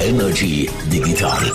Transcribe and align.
Energy 0.00 0.66
Digital 0.90 1.52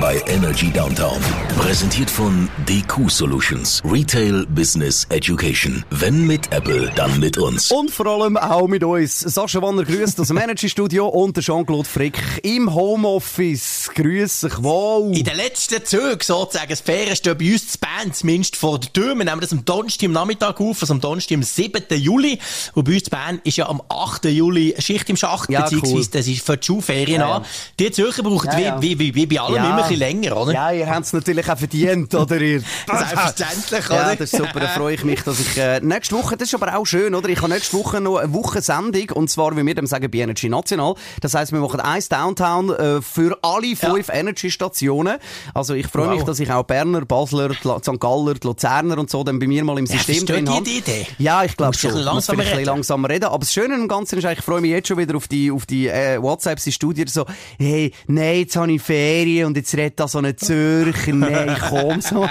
bei 0.00 0.20
Energy 0.26 0.70
Downtown. 0.72 1.20
Präsentiert 1.56 2.10
von 2.10 2.48
DQ 2.68 3.08
Solutions. 3.08 3.80
Retail 3.84 4.44
Business 4.46 5.06
Education. 5.10 5.84
Wenn 5.90 6.26
mit 6.26 6.52
Apple, 6.52 6.90
dann 6.96 7.20
mit 7.20 7.38
uns. 7.38 7.70
Und 7.70 7.90
vor 7.92 8.06
allem 8.06 8.36
auch 8.36 8.66
mit 8.66 8.82
uns. 8.82 9.20
Sascha 9.20 9.62
Wanner 9.62 9.84
grüßt 9.84 10.18
aus 10.20 10.28
dem 10.28 10.38
Energy 10.38 10.68
Studio 10.68 11.06
und 11.06 11.38
Jean-Claude 11.38 11.88
Frick 11.88 12.18
im 12.42 12.74
Homeoffice. 12.74 13.88
Grüß 13.94 14.40
sich 14.40 14.62
wohl. 14.62 15.16
In 15.16 15.24
den 15.24 15.36
letzten 15.36 15.84
Zügen 15.84 16.18
sozusagen, 16.20 16.70
das 16.70 16.80
Ferien 16.80 17.14
steht 17.14 17.38
bei 17.38 17.52
uns 17.52 17.72
die 17.72 17.78
Band 17.78 18.16
zumindest 18.16 18.56
vor 18.56 18.80
der 18.80 18.92
Tür. 18.92 19.14
Wir 19.14 19.24
nehmen 19.24 19.40
das 19.40 19.52
am 19.52 19.64
Donnerstag 19.64 20.06
am 20.06 20.12
Nachmittag 20.12 20.60
auf, 20.60 20.80
also 20.82 20.92
am 20.92 21.00
Donnerstag 21.00 21.36
am 21.36 21.42
7. 21.44 21.84
Juli. 21.90 22.38
Und 22.74 22.84
bei 22.84 22.94
uns 22.94 23.04
die 23.04 23.10
Band 23.10 23.46
ist 23.46 23.56
ja 23.58 23.68
am 23.68 23.80
8. 23.88 24.24
Juli 24.26 24.74
Schicht 24.78 25.08
im 25.08 25.16
Schacht, 25.16 25.50
Ja, 25.50 25.62
beziehungsweise 25.62 25.94
cool. 25.94 26.08
das 26.10 26.26
ist 26.26 26.44
für 26.44 26.56
die 26.56 26.66
Schulferien 26.66 27.20
ja. 27.20 27.36
an. 27.36 27.44
Die 27.78 27.83
Zürcher 27.92 28.22
brauchen 28.22 28.50
Ja, 28.52 28.58
ja. 28.58 28.82
wie, 28.82 28.98
wie, 28.98 29.14
wie, 29.14 29.26
bei 29.26 29.40
allem 29.40 29.56
Ja. 29.56 29.64
immer 29.64 29.74
ein 29.76 29.82
bisschen 29.82 29.98
länger, 29.98 30.36
oder? 30.36 30.52
Ja, 30.52 30.70
ihr 30.72 30.88
habt 30.88 31.06
es 31.06 31.12
natürlich 31.12 31.48
auch 31.50 31.58
verdient, 31.58 32.14
oder? 32.14 32.40
Ihr? 32.40 32.62
Selbstverständlich, 32.86 33.88
Ja, 33.88 33.94
oder? 34.06 34.16
das 34.16 34.32
ist 34.32 34.36
super. 34.38 34.60
Da 34.60 34.68
freue 34.68 34.94
ich 34.94 35.04
mich, 35.04 35.22
dass 35.22 35.40
ich 35.40 35.56
äh, 35.58 35.80
nächste 35.80 36.16
Woche, 36.16 36.36
das 36.36 36.48
ist 36.48 36.54
aber 36.54 36.76
auch 36.76 36.84
schön, 36.84 37.14
oder? 37.14 37.28
Ich 37.28 37.38
habe 37.40 37.52
nächste 37.52 37.76
Woche 37.76 38.00
noch 38.00 38.18
eine 38.18 38.32
Wochensendung 38.32 39.10
und 39.14 39.30
zwar, 39.30 39.56
wie 39.56 39.64
wir 39.64 39.74
dem 39.74 39.86
sagen, 39.86 40.10
bei 40.10 40.18
Energy 40.18 40.48
National. 40.48 40.94
Das 41.20 41.34
heisst, 41.34 41.52
wir 41.52 41.60
machen 41.60 41.80
eins 41.80 42.08
Downtown 42.08 42.70
äh, 42.70 43.02
für 43.02 43.38
alle 43.42 43.76
fünf 43.76 44.08
Energy-Stationen. 44.08 45.18
Also 45.54 45.74
ich 45.74 45.86
freue 45.86 46.04
Wow. 46.08 46.14
mich, 46.16 46.24
dass 46.24 46.38
ich 46.40 46.50
auch 46.52 46.64
Berner, 46.64 47.04
Basler, 47.06 47.48
die 47.48 47.54
St. 47.56 47.98
Galler, 47.98 48.34
die 48.34 48.46
Luzerner 48.46 48.98
und 48.98 49.08
so 49.10 49.24
dann 49.24 49.38
bei 49.38 49.46
mir 49.46 49.64
mal 49.64 49.78
im 49.78 49.86
System 49.86 50.26
drin 50.26 50.46
ihr 50.46 50.52
haben. 50.52 50.64
die 50.64 50.78
Idee? 50.78 51.06
Ja, 51.18 51.44
ich 51.44 51.56
glaube 51.56 51.74
schon. 51.76 51.90
ein 51.90 51.94
bisschen 51.96 52.04
langsamer 52.04 52.44
reden. 52.44 52.64
langsamer 52.66 53.08
reden. 53.08 53.24
Aber 53.26 53.38
das 53.38 53.52
Schöne 53.52 53.74
am 53.74 53.88
Ganzen 53.88 54.18
ist 54.18 54.24
ich 54.24 54.40
freue 54.42 54.60
mich 54.60 54.70
jetzt 54.70 54.88
schon 54.88 54.98
wieder 54.98 55.16
auf 55.16 55.28
die, 55.28 55.50
auf 55.50 55.64
die 55.66 55.88
äh, 55.88 56.20
WhatsApps, 56.20 56.64
die 56.64 56.72
Studien 56.72 57.06
so, 57.06 57.24
hey, 57.58 57.73
nein, 58.06 58.38
jetzt 58.40 58.56
habe 58.56 58.72
ich 58.72 58.82
Ferien 58.82 59.46
und 59.46 59.56
jetzt 59.56 59.74
redet 59.76 59.98
da 60.00 60.08
so 60.08 60.18
ein 60.18 60.36
Zürcher, 60.36 61.12
nein, 61.12 61.56
komm 61.68 62.00
so. 62.00 62.26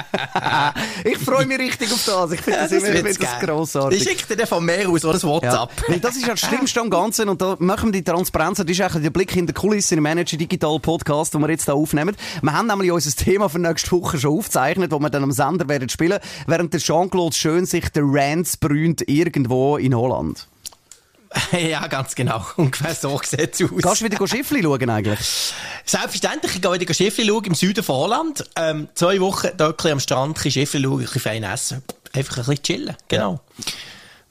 ich 1.03 1.17
freue 1.17 1.45
mich 1.45 1.59
richtig 1.59 1.91
auf 1.91 2.03
das. 2.05 2.31
Ich 2.31 2.41
finde 2.41 2.59
das, 2.59 2.71
immer, 2.71 2.81
wird's 2.83 2.97
finde 3.01 3.13
das 3.19 3.39
geben. 3.39 3.45
grossartig. 3.45 4.01
Ich 4.01 4.09
schicke 4.09 4.35
dir 4.35 4.47
von 4.47 4.63
mehr 4.65 4.89
aus, 4.89 5.03
oder 5.05 5.13
das 5.13 5.23
Ja. 5.23 5.29
WhatsApp. 5.29 5.69
Weil 5.87 5.99
das 5.99 6.15
ist 6.15 6.23
ja 6.23 6.29
das 6.33 6.41
Schlimmste 6.41 6.81
am 6.81 6.89
Ganzen 6.89 7.29
und 7.29 7.41
da 7.41 7.55
machen 7.59 7.93
wir 7.93 8.01
die 8.01 8.03
Transparenz. 8.03 8.57
Das 8.57 8.67
ist 8.67 8.81
eigentlich 8.81 9.03
der 9.03 9.09
Blick 9.09 9.35
in 9.35 9.45
der 9.47 9.53
Kulisse 9.55 9.95
im 9.95 10.03
Manager 10.03 10.37
Digital 10.37 10.79
Podcast, 10.79 11.33
den 11.33 11.41
wir 11.41 11.49
jetzt 11.49 11.67
da 11.67 11.73
aufnehmen. 11.73 12.15
Wir 12.41 12.53
haben 12.53 12.67
nämlich 12.67 12.91
unser 12.91 13.11
Thema 13.15 13.49
für 13.49 13.59
nächste 13.59 13.91
Woche 13.91 14.17
schon 14.17 14.37
aufgezeichnet, 14.37 14.91
wo 14.91 14.99
wir 14.99 15.09
dann 15.09 15.23
am 15.23 15.31
Sender 15.31 15.67
werden 15.69 15.89
spielen, 15.89 16.19
während 16.47 16.73
der 16.73 16.79
Jean-Claude 16.79 17.35
schön 17.35 17.65
sich 17.65 17.89
der 17.89 18.03
Rants 18.05 18.57
brünt 18.57 19.07
irgendwo 19.07 19.77
in 19.77 19.95
Holland. 19.95 20.47
ja, 21.51 21.87
ganz 21.87 22.15
genau. 22.15 22.45
Ungefähr 22.57 22.93
so 22.95 23.19
sieht 23.23 23.53
es 23.53 23.61
aus. 23.63 23.69
Gehst 23.81 24.01
du 24.01 24.05
wieder 24.05 24.27
Schiffli 24.27 24.61
schauen 24.61 24.89
eigentlich? 24.89 25.53
Selbstverständlich, 25.85 26.55
ich 26.55 26.61
gehe 26.61 26.73
wieder 26.73 26.93
Schiffe 26.93 27.25
schauen 27.25 27.45
im 27.45 27.55
Süden 27.55 27.83
von 27.83 27.95
Holland. 27.95 28.43
Ähm, 28.55 28.87
zwei 28.93 29.19
Wochen 29.19 29.49
bisschen 29.57 29.91
am 29.91 29.99
Strand, 29.99 30.43
ein 30.43 30.51
Schiffe 30.51 30.79
schauen, 30.79 30.93
ein 30.93 30.99
bisschen 30.99 31.21
fein 31.21 31.43
essen. 31.43 31.83
Einfach 32.13 32.37
ein 32.37 32.45
bisschen 32.45 32.63
chillen, 32.63 32.95
genau. 33.07 33.39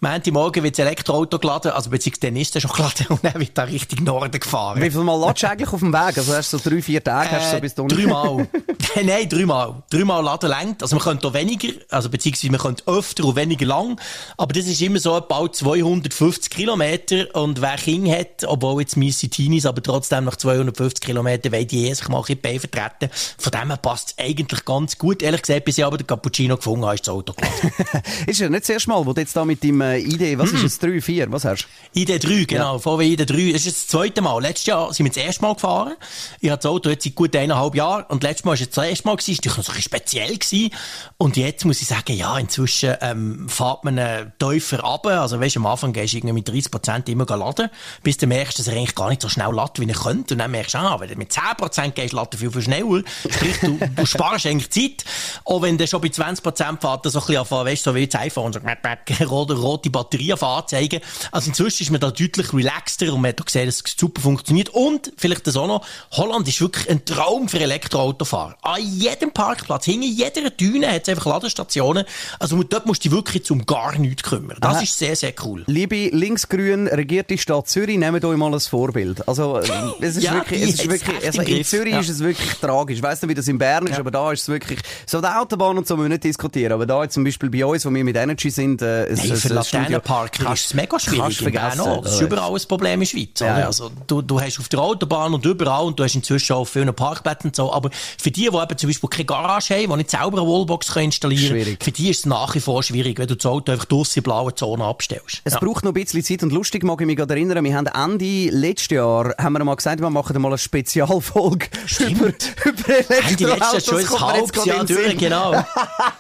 Montagmorgen 0.03 0.65
wird 0.65 0.77
das 0.77 0.85
Elektroauto 0.85 1.39
geladen, 1.39 1.71
also 1.71 1.89
beziehungsweise 1.89 2.33
dann 2.33 2.37
ist 2.41 2.55
er 2.57 2.61
schon 2.61 2.73
geladen 2.73 3.07
und 3.09 3.25
dann 3.25 3.39
wird 3.39 3.57
da 3.57 3.63
Richtung 3.63 4.05
Norden 4.05 4.39
gefahren. 4.41 4.83
Wie 4.83 4.91
viel 4.91 5.01
Mal 5.03 5.19
latsch 5.19 5.45
eigentlich 5.45 5.73
auf 5.73 5.79
dem 5.79 5.93
Weg? 5.93 6.19
Also 6.19 6.35
hast 6.35 6.53
du 6.53 6.59
so 6.59 6.71
drei, 6.71 6.83
vier 6.83 7.03
Tage, 7.03 7.31
hast 7.31 7.47
du 7.47 7.51
so 7.51 7.57
Äh, 7.57 7.61
bis 7.61 7.75
du 7.75 7.87
dreimal. 7.87 8.49
Nein, 9.05 9.29
dreimal. 9.29 9.83
Dreimal 9.91 10.23
laden 10.23 10.51
längt. 10.51 10.83
Also 10.83 10.97
man 10.97 11.05
könnte 11.05 11.29
auch 11.29 11.35
weniger, 11.35 11.69
also 11.89 12.09
beziehungsweise 12.09 12.51
man 12.51 12.61
könnte 12.61 12.87
öfter 12.87 13.25
und 13.25 13.37
weniger 13.37 13.67
lang. 13.67 14.01
Aber 14.37 14.53
das 14.53 14.67
ist 14.67 14.81
immer 14.83 14.99
so 14.99 15.21
bald 15.21 15.55
250 15.55 16.51
Kilometer. 16.51 17.35
Und 17.35 17.61
wer 17.63 17.77
Kinder 17.77 18.19
hat, 18.19 18.45
obwohl 18.47 18.83
jetzt 18.83 18.97
meisse 18.97 19.29
Teenies, 19.29 19.67
aber 19.67 19.83
trotzdem 19.83 20.25
nach 20.25 20.37
250 20.37 21.01
Kilometern 21.01 21.53
wollen 21.53 21.67
die 21.67 21.95
sich 21.95 22.09
mal 22.09 22.19
ein 22.19 22.37
bisschen 22.37 22.41
die 22.43 22.59
vertreten. 22.59 23.11
Von 23.39 23.53
dem 23.53 23.69
her 23.69 23.77
passt 23.77 24.15
es 24.17 24.25
eigentlich 24.25 24.65
ganz 24.65 24.99
gut. 24.99 25.23
Ehrlich 25.23 25.43
gesagt, 25.43 25.65
bis 25.65 25.79
ich 25.79 25.85
aber 25.85 25.97
den 25.97 26.07
Cappuccino 26.07 26.57
gefunden 26.57 26.85
habe, 26.85 26.95
ist 26.95 27.07
das 27.07 27.15
Auto 27.15 27.33
geladen. 27.33 28.03
ist 28.27 28.41
ja 28.41 28.49
nicht 28.49 28.63
das 28.63 28.69
erste 28.69 28.91
Mal, 28.91 29.07
wo 29.07 29.13
du 29.13 29.21
jetzt 29.21 29.37
da 29.37 29.45
mit 29.45 29.63
deinem 29.63 29.81
äh, 29.93 29.99
Idee, 29.99 30.39
was 30.39 30.51
Mhm. 30.51 30.59
ist 30.59 30.65
es, 30.65 30.79
drei, 30.79 31.01
vier, 31.01 31.31
was 31.33 31.45
hast 31.45 31.67
du? 31.95 32.01
ID3, 32.01 32.47
genau. 32.47 32.79
VW 32.79 33.15
ID3. 33.15 33.53
Das 33.53 33.61
ist 33.61 33.67
jetzt 33.67 33.83
das 33.83 33.87
zweite 33.89 34.21
Mal. 34.23 34.41
Letztes 34.43 34.67
Jahr 34.67 34.93
sind 34.93 35.05
wir 35.07 35.13
das 35.13 35.23
erste 35.23 35.43
Mal 35.43 35.55
gefahren. 35.55 35.95
Ich 36.41 36.51
habe 36.51 36.61
das 36.61 36.71
Auto 36.71 36.91
jetzt 36.91 37.05
seit 37.05 37.15
gut 37.15 37.35
eineinhalb 37.37 37.75
Jahren. 37.75 38.05
Und 38.09 38.23
letztes 38.23 38.45
Mal 38.45 38.53
war 38.53 38.61
es 38.61 38.69
das 38.71 38.85
erste 38.85 39.07
Mal. 39.07 39.17
gewesen. 39.17 39.39
Das 39.43 39.53
war 39.53 39.59
ein 39.59 39.67
bisschen 39.67 39.83
speziell. 39.83 40.37
Gewesen. 40.39 40.71
Und 41.19 41.37
jetzt 41.37 41.65
muss 41.65 41.81
ich 41.81 41.89
sagen, 41.89 42.13
ja, 42.17 42.37
inzwischen 42.39 42.95
ähm, 43.01 43.49
fährt 43.49 43.85
man 43.85 43.99
äh, 43.99 44.27
tiefer 44.39 44.81
runter. 44.81 45.21
Also 45.21 45.39
weißt, 45.41 45.57
am 45.57 45.67
Anfang 45.67 45.93
gehst 45.93 46.13
du 46.15 46.19
irgendwie 46.19 46.35
mit 46.35 46.49
30% 46.49 47.09
immer 47.09 47.27
laden, 47.37 47.69
bis 48.03 48.17
du 48.17 48.27
merkst, 48.27 48.59
dass 48.59 48.67
er 48.69 48.75
eigentlich 48.77 48.95
gar 48.95 49.09
nicht 49.11 49.23
so 49.23 49.29
schnell 49.29 49.53
ladet, 49.53 49.79
wie 49.81 49.89
er 49.89 49.95
könnte. 49.95 50.35
Und 50.35 50.39
dann 50.39 50.51
merkst 50.51 50.75
du, 50.75 50.79
ah, 50.79 50.99
wenn 51.01 51.09
du 51.09 51.17
mit 51.17 51.31
10% 51.33 51.91
gehst, 51.91 52.13
ladet 52.13 52.35
er 52.35 52.39
viel, 52.39 52.51
viel 52.51 52.63
schneller. 52.63 53.03
Sprich, 53.31 53.59
du, 53.61 53.79
du 53.97 54.07
sparst 54.07 54.47
eigentlich 54.47 54.71
Zeit. 54.71 55.05
Auch 55.45 55.63
wenn 55.63 55.79
du 55.79 55.87
schon 55.87 56.01
bei 56.01 56.09
20% 56.09 56.43
fährt, 56.43 56.81
so 56.83 56.91
ein 56.93 57.01
bisschen 57.03 57.37
anfangen, 57.37 57.67
weißt 57.67 57.87
du, 57.87 57.91
so 57.91 57.95
wie 57.97 58.07
das 58.07 58.21
iPhone, 58.21 58.53
so 58.53 58.61
rote, 59.29 59.82
rote 59.83 59.91
Batterie 59.91 60.33
anzeigen. 60.33 61.01
Also 61.31 61.49
inzwischen 61.49 61.83
ist 61.83 61.91
man 61.91 62.01
da 62.01 62.11
deutlich 62.11 62.53
relaxter 62.53 63.13
und 63.13 63.21
man 63.23 63.31
hat 63.31 63.41
auch 63.41 63.45
gesehen, 63.47 63.67
dass 63.67 63.83
es 63.85 63.95
super 63.99 64.21
funktioniert. 64.21 64.69
Und 64.71 65.13
vielleicht 65.17 65.47
das 65.47 65.57
auch 65.57 65.67
noch, 65.67 65.85
Holland 66.13 66.47
ist 66.49 66.61
wirklich 66.61 66.89
ein 66.91 67.05
Traum 67.05 67.49
für 67.49 67.61
Elektroautofahrer. 67.61 68.57
An 68.63 68.81
jedem 68.83 69.33
Parkplatz, 69.33 69.85
hinter 69.85 70.07
jeder 70.07 70.51
Düne 70.51 70.93
hat 70.93 71.03
es 71.03 71.09
einfach 71.09 71.27
Ladestationen. 71.27 72.05
Also 72.39 72.63
dort 72.63 72.87
musst 72.87 73.05
du 73.05 73.09
dich 73.09 73.17
wirklich 73.17 73.51
um 73.51 73.65
gar 73.67 73.99
nichts 73.99 74.23
kümmern. 74.23 74.57
Das 74.61 74.77
Aha. 74.77 74.83
ist 74.83 74.99
sehr, 74.99 75.17
sehr 75.17 75.33
cool. 75.45 75.65
Liebe 75.67 76.09
linksgrün 76.09 76.89
regierte 76.89 77.37
Stadt 77.39 77.69
Zürich, 77.69 77.99
nehmt 77.99 78.25
euch 78.25 78.37
mal 78.37 78.53
als 78.53 78.67
Vorbild. 78.69 79.27
Also, 79.29 79.59
es 80.01 80.17
ist 80.17 80.23
Ja, 80.23 80.35
wirklich, 80.35 80.63
die 80.63 80.69
es 80.71 80.75
ist 80.81 80.89
wirklich, 80.91 81.25
also 81.27 81.43
in 81.43 81.65
Zürich 81.65 81.93
ja. 81.95 82.01
ist 82.01 82.09
es 82.09 82.21
wirklich 82.21 82.51
tragisch. 82.55 82.97
Ich 82.99 83.03
weiss 83.03 83.21
nicht, 83.23 83.31
wie 83.31 83.35
das 83.35 83.49
in 83.49 83.59
Bern 83.59 83.87
ist, 83.87 83.99
aber 83.99 84.11
da 84.11 84.33
ist 84.33 84.43
es 84.43 84.49
wirklich, 84.49 84.81
so 85.07 85.21
die 85.21 85.27
Autobahn 85.27 85.79
und 85.79 85.87
so 85.87 85.97
müssen 85.97 86.05
wir 86.07 86.09
nicht 86.11 86.25
diskutieren. 86.25 86.73
Aber 86.73 86.87
da 86.87 87.09
zum 87.09 87.25
Beispiel 87.25 87.51
bei 87.51 87.65
uns, 87.65 87.85
wo 87.87 87.91
wir 87.93 88.05
mit 88.05 88.17
Energy 88.17 88.51
sind, 88.51 88.83
äh, 88.83 89.07
es, 89.07 89.23
Hey, 89.23 89.31
es- 89.33 89.43
für 89.43 89.49
das 89.63 89.69
Studio- 89.69 89.83
Laternenparker 89.99 90.53
ist 90.53 90.67
es 90.67 90.75
mega 90.75 90.87
kannst 90.89 91.07
schwierig. 91.07 91.39
Bern 91.39 91.53
vergessen. 91.53 91.81
auch. 91.81 92.03
Das 92.03 92.15
ist 92.15 92.21
überall 92.21 92.53
ein 92.55 92.61
Problem 92.69 92.93
in 92.95 93.01
der 93.01 93.07
Schweiz. 93.07 93.41
Ja, 93.41 93.59
ja. 93.61 93.67
Also, 93.67 93.91
du, 94.07 94.23
du 94.23 94.41
hast 94.41 94.59
auf 94.61 94.69
der 94.69 94.81
Autobahn 94.81 95.35
und 95.35 95.45
überall 95.45 95.85
und 95.87 95.99
du 95.99 96.05
hast 96.05 96.15
inzwischen 96.15 96.53
auch 96.55 96.61
auf 96.61 96.69
vielen 96.71 96.93
Parkplätzen 96.95 97.49
und 97.49 97.57
so. 97.57 97.73
Aber 97.73 97.91
für 97.93 98.31
die, 98.31 98.49
die 98.51 98.57
eben 98.57 98.79
zum 98.79 98.89
Beispiel 98.91 99.09
keine 99.11 99.25
Garage 99.25 99.75
haben, 99.75 99.91
die 99.91 99.97
nicht 99.97 100.11
selber 100.11 100.41
eine 100.41 100.47
Wallbox 100.49 100.95
installieren 100.97 101.49
können, 101.49 101.63
Schwierig. 101.65 101.85
für 101.85 101.93
die 101.93 102.11
ist 102.11 102.19
es 102.21 102.27
nach 102.27 102.55
wie 102.55 102.61
vor 102.61 102.83
schwierig, 102.83 103.19
wenn 103.19 103.27
du 103.27 103.37
das 103.37 103.47
Auto 103.47 103.73
einfach 103.73 103.87
draussen 103.87 104.19
in 104.19 104.23
blaue 104.23 104.55
Zone 104.55 104.85
abstellst. 104.85 105.41
Es 105.45 105.55
Ja. 105.55 105.59
braucht 105.59 105.85
noch 105.85 105.91
ein 105.93 105.95
bisschen 105.95 106.23
Zeit 106.25 106.43
und 106.43 106.53
lustig 106.53 106.85
mag 106.85 107.01
ich 107.01 107.07
mich 107.07 107.17
gerade 107.17 107.35
erinnern, 107.35 107.65
wir 107.65 107.75
haben 107.77 107.87
Ende 107.87 108.51
letztes 108.51 108.91
Jahr, 108.97 109.35
haben 109.39 109.53
wir 109.55 109.65
mal 109.65 109.75
gesagt, 109.77 110.01
wir 110.01 110.11
machen 110.11 110.41
mal 110.41 110.49
eine 110.49 110.59
Spezialfolge 110.59 111.67
über, 112.01 112.27
über 112.27 112.99
Ende 112.99 113.09
letztes 113.09 113.41
Jahr 113.41 113.81
schon 113.81 113.95
Elektroautos. 113.99 114.13
ein 114.13 114.21
halbes 114.21 114.65
Jahr 114.65 114.85
durch, 114.85 115.19
genau. 115.19 115.65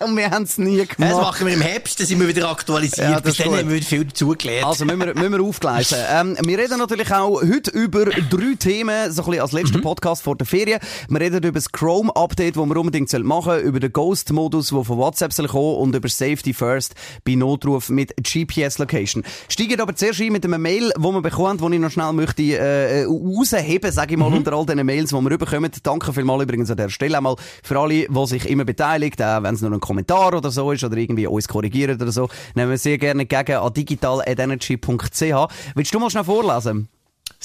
und 0.00 0.16
wir 0.16 0.30
haben 0.30 0.44
es 0.44 0.58
nie 0.58 0.78
Ja, 0.78 0.84
Das 0.84 0.96
gemacht. 0.96 1.22
machen 1.22 1.46
wir 1.46 1.54
im 1.54 1.60
Herbst, 1.60 2.00
dann 2.00 2.06
sind 2.06 2.20
wir 2.20 2.28
wieder 2.28 2.48
aktualisiert. 2.50 3.10
Ja, 3.10 3.20
das 3.32 3.38
ist 3.38 3.44
dann 3.46 3.48
gut. 3.50 3.58
haben 3.58 3.68
wir 3.68 3.76
wieder 3.76 3.86
viel 3.86 4.04
dazugelernt. 4.04 4.66
Also 4.66 4.84
müssen 4.84 5.00
wir, 5.00 5.14
müssen 5.14 5.32
wir 5.32 5.42
aufgleisen. 5.42 5.98
Ähm, 6.12 6.36
wir 6.44 6.58
reden 6.58 6.78
natürlich 6.78 7.10
auch 7.12 7.40
heute 7.40 7.70
über 7.70 8.04
drei 8.04 8.54
Themen, 8.58 9.10
so 9.12 9.22
ein 9.22 9.26
bisschen 9.26 9.40
als 9.42 9.52
letzter 9.52 9.78
Mhm. 9.78 9.82
Podcast 9.82 10.22
vor 10.22 10.36
der 10.36 10.46
Ferien. 10.46 10.78
Wir 11.08 11.20
reden 11.20 11.42
über 11.42 11.52
das 11.52 11.72
Chrome-Update, 11.72 12.56
das 12.56 12.66
wir 12.66 12.76
unbedingt 12.76 13.10
machen 13.24 13.44
sollen, 13.52 13.64
über 13.64 13.80
den 13.80 13.92
Ghost-Modus, 13.92 14.68
der 14.68 14.84
von 14.84 14.98
WhatsApp 14.98 15.32
soll 15.32 15.48
kommen 15.48 15.76
und 15.76 15.94
über 15.94 16.08
Safety 16.08 16.52
First 16.52 16.94
bei 17.24 17.34
Notruf 17.34 17.88
mit 17.88 18.14
GPS-Location. 18.16 19.22
Steigen 19.48 19.80
aber 19.80 19.94
zuerst 19.94 20.20
ein 20.20 20.32
mit 20.32 20.44
einem 20.44 20.60
Mail, 20.60 20.92
wo 20.98 21.12
wir 21.12 21.22
bekommen, 21.22 21.60
wo 21.60 21.68
ich 21.70 21.78
noch 21.78 21.90
schnell 21.90 22.12
möchte 22.12 22.42
äh, 22.42 23.04
rausheben, 23.04 23.90
sage 23.92 24.14
ich 24.14 24.18
mal, 24.18 24.32
unter 24.32 24.52
all 24.52 24.66
diesen 24.66 24.84
Mails, 24.84 25.10
die 25.10 25.16
wir 25.16 25.38
bekommen. 25.38 25.70
Danke 25.82 26.12
vielmals 26.12 26.42
übrigens 26.42 26.70
an 26.70 26.76
der 26.76 26.88
Stelle 26.90 27.16
einmal 27.16 27.36
für 27.62 27.78
alle, 27.78 28.06
die 28.08 28.26
sich 28.26 28.48
immer 28.48 28.64
beteiligt, 28.64 29.20
auch 29.22 29.42
wenn 29.42 29.54
es 29.54 29.62
nur 29.62 29.72
ein 29.72 29.80
Kommentar 29.80 30.34
oder 30.34 30.50
so 30.50 30.70
ist 30.72 30.84
oder 30.84 30.96
irgendwie 30.96 31.26
uns 31.26 31.48
korrigieren 31.48 32.00
oder 32.00 32.12
so, 32.12 32.28
nehmen 32.54 32.70
wir 32.70 32.78
sehr 32.78 32.98
gerne 32.98 33.21
entgegen 33.22 33.56
an 33.56 33.72
digital.energy.ch. 33.72 35.48
Willst 35.74 35.94
du 35.94 35.98
mal 35.98 36.10
schnell 36.10 36.24
vorlesen? 36.24 36.88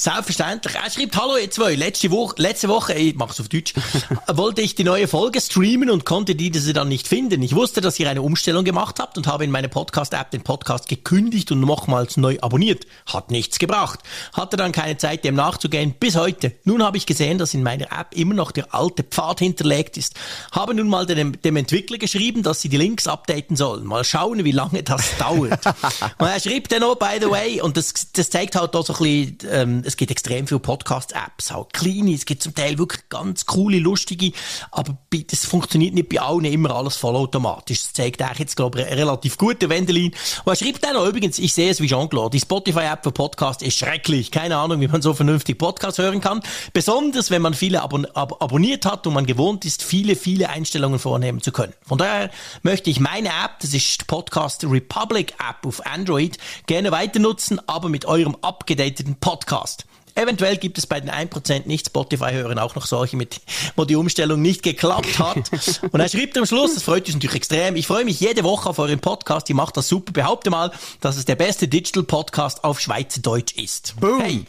Selbstverständlich. 0.00 0.76
Er 0.76 0.88
schreibt, 0.88 1.16
hallo 1.16 1.36
ihr 1.36 1.50
zwei, 1.50 1.74
letzte 1.74 2.12
Woche, 2.12 2.36
letzte 2.38 2.68
Woche, 2.68 2.94
ich 2.94 3.16
mach's 3.16 3.40
auf 3.40 3.48
Deutsch, 3.48 3.74
wollte 4.28 4.62
ich 4.62 4.76
die 4.76 4.84
neue 4.84 5.08
Folge 5.08 5.40
streamen 5.40 5.90
und 5.90 6.04
konnte 6.04 6.36
diese 6.36 6.72
dann 6.72 6.88
nicht 6.88 7.08
finden. 7.08 7.42
Ich 7.42 7.52
wusste, 7.56 7.80
dass 7.80 7.98
ihr 7.98 8.08
eine 8.08 8.22
Umstellung 8.22 8.64
gemacht 8.64 9.00
habt 9.00 9.16
und 9.16 9.26
habe 9.26 9.42
in 9.42 9.50
meine 9.50 9.68
Podcast-App 9.68 10.30
den 10.30 10.42
Podcast 10.42 10.88
gekündigt 10.88 11.50
und 11.50 11.58
nochmals 11.58 12.16
neu 12.16 12.38
abonniert. 12.40 12.86
Hat 13.06 13.32
nichts 13.32 13.58
gebracht. 13.58 13.98
Hatte 14.32 14.56
dann 14.56 14.70
keine 14.70 14.98
Zeit, 14.98 15.24
dem 15.24 15.34
nachzugehen, 15.34 15.96
bis 15.98 16.14
heute. 16.14 16.52
Nun 16.62 16.84
habe 16.84 16.96
ich 16.96 17.04
gesehen, 17.04 17.38
dass 17.38 17.52
in 17.52 17.64
meiner 17.64 17.86
App 17.86 18.14
immer 18.16 18.34
noch 18.34 18.52
der 18.52 18.72
alte 18.72 19.02
Pfad 19.02 19.40
hinterlegt 19.40 19.96
ist. 19.96 20.14
Habe 20.52 20.74
nun 20.74 20.88
mal 20.88 21.06
dem, 21.06 21.42
dem 21.42 21.56
Entwickler 21.56 21.98
geschrieben, 21.98 22.44
dass 22.44 22.60
sie 22.60 22.68
die 22.68 22.76
Links 22.76 23.08
updaten 23.08 23.56
sollen. 23.56 23.84
Mal 23.84 24.04
schauen, 24.04 24.44
wie 24.44 24.52
lange 24.52 24.84
das 24.84 25.16
dauert. 25.18 25.66
und 26.18 26.26
er 26.28 26.38
schrieb 26.38 26.68
dann 26.68 26.82
noch, 26.82 26.94
by 26.94 27.18
the 27.20 27.28
way, 27.28 27.60
und 27.60 27.76
das, 27.76 28.12
das 28.12 28.30
zeigt 28.30 28.54
halt 28.54 28.76
auch 28.76 28.86
so 28.86 28.92
ein 28.92 28.98
bisschen, 29.00 29.38
ähm, 29.50 29.87
es 29.88 29.96
gibt 29.96 30.10
extrem 30.10 30.46
viele 30.46 30.60
Podcast-Apps, 30.60 31.52
auch 31.52 31.68
kleine, 31.70 32.12
es 32.12 32.26
gibt 32.26 32.42
zum 32.42 32.54
Teil 32.54 32.78
wirklich 32.78 33.08
ganz 33.08 33.46
coole, 33.46 33.78
lustige, 33.78 34.32
aber 34.70 34.96
das 35.10 35.44
funktioniert 35.44 35.94
nicht 35.94 36.08
bei 36.10 36.20
allen 36.20 36.44
immer 36.44 36.70
alles 36.70 36.96
vollautomatisch. 36.96 37.82
Das 37.82 37.92
zeigt 37.94 38.22
eigentlich 38.22 38.38
jetzt, 38.40 38.56
glaube 38.56 38.80
ich, 38.80 38.86
relativ 38.86 39.38
gut, 39.38 39.62
der 39.62 39.70
Wendelin. 39.70 40.12
Und 40.44 40.52
er 40.52 40.56
schreibt 40.56 40.84
dann 40.84 40.94
noch, 40.94 41.06
übrigens, 41.06 41.38
ich 41.38 41.54
sehe 41.54 41.70
es 41.70 41.80
wie 41.80 41.86
Jean-Claude, 41.86 42.36
die 42.36 42.40
Spotify-App 42.40 43.02
für 43.02 43.12
Podcast 43.12 43.62
ist 43.62 43.78
schrecklich. 43.78 44.30
Keine 44.30 44.56
Ahnung, 44.56 44.80
wie 44.80 44.88
man 44.88 45.02
so 45.02 45.14
vernünftig 45.14 45.58
Podcast 45.58 45.98
hören 45.98 46.20
kann. 46.20 46.40
Besonders, 46.72 47.30
wenn 47.30 47.42
man 47.42 47.54
viele 47.54 47.82
abon 47.82 48.04
ab 48.06 48.42
abonniert 48.42 48.84
hat 48.84 49.06
und 49.06 49.14
man 49.14 49.26
gewohnt 49.26 49.64
ist, 49.64 49.82
viele, 49.82 50.16
viele 50.16 50.50
Einstellungen 50.50 50.98
vornehmen 50.98 51.40
zu 51.40 51.52
können. 51.52 51.72
Von 51.86 51.98
daher 51.98 52.30
möchte 52.62 52.90
ich 52.90 53.00
meine 53.00 53.28
App, 53.28 53.60
das 53.60 53.74
ist 53.74 54.06
Podcast 54.06 54.64
Republic 54.64 55.34
App 55.34 55.66
auf 55.66 55.84
Android, 55.86 56.38
gerne 56.66 56.92
weiter 56.92 57.20
nutzen, 57.20 57.60
aber 57.66 57.88
mit 57.88 58.04
eurem 58.04 58.36
abgedateten 58.42 59.16
Podcast. 59.16 59.77
Eventuell 60.18 60.56
gibt 60.56 60.78
es 60.78 60.86
bei 60.86 61.00
den 61.00 61.10
1% 61.10 61.66
Nicht-Spotify-Hörern 61.66 62.58
auch 62.58 62.74
noch 62.74 62.86
solche, 62.86 63.16
mit, 63.16 63.40
wo 63.76 63.84
die 63.84 63.94
Umstellung 63.96 64.42
nicht 64.42 64.62
geklappt 64.62 65.18
hat. 65.18 65.50
Und 65.92 66.00
er 66.00 66.08
schrieb 66.08 66.36
am 66.36 66.44
Schluss, 66.46 66.74
das 66.74 66.82
freut 66.82 67.06
uns 67.06 67.14
natürlich 67.14 67.36
extrem, 67.36 67.76
ich 67.76 67.86
freue 67.86 68.04
mich 68.04 68.18
jede 68.20 68.42
Woche 68.44 68.68
auf 68.68 68.78
euren 68.78 68.98
Podcast, 68.98 69.48
ihr 69.48 69.54
macht 69.54 69.76
das 69.76 69.88
super, 69.88 70.12
behaupte 70.12 70.50
mal, 70.50 70.72
dass 71.00 71.16
es 71.16 71.24
der 71.24 71.36
beste 71.36 71.68
Digital-Podcast 71.68 72.64
auf 72.64 72.80
Schweizerdeutsch 72.80 73.54
ist. 73.56 73.94
Boom. 74.00 74.20
Hey, 74.20 74.44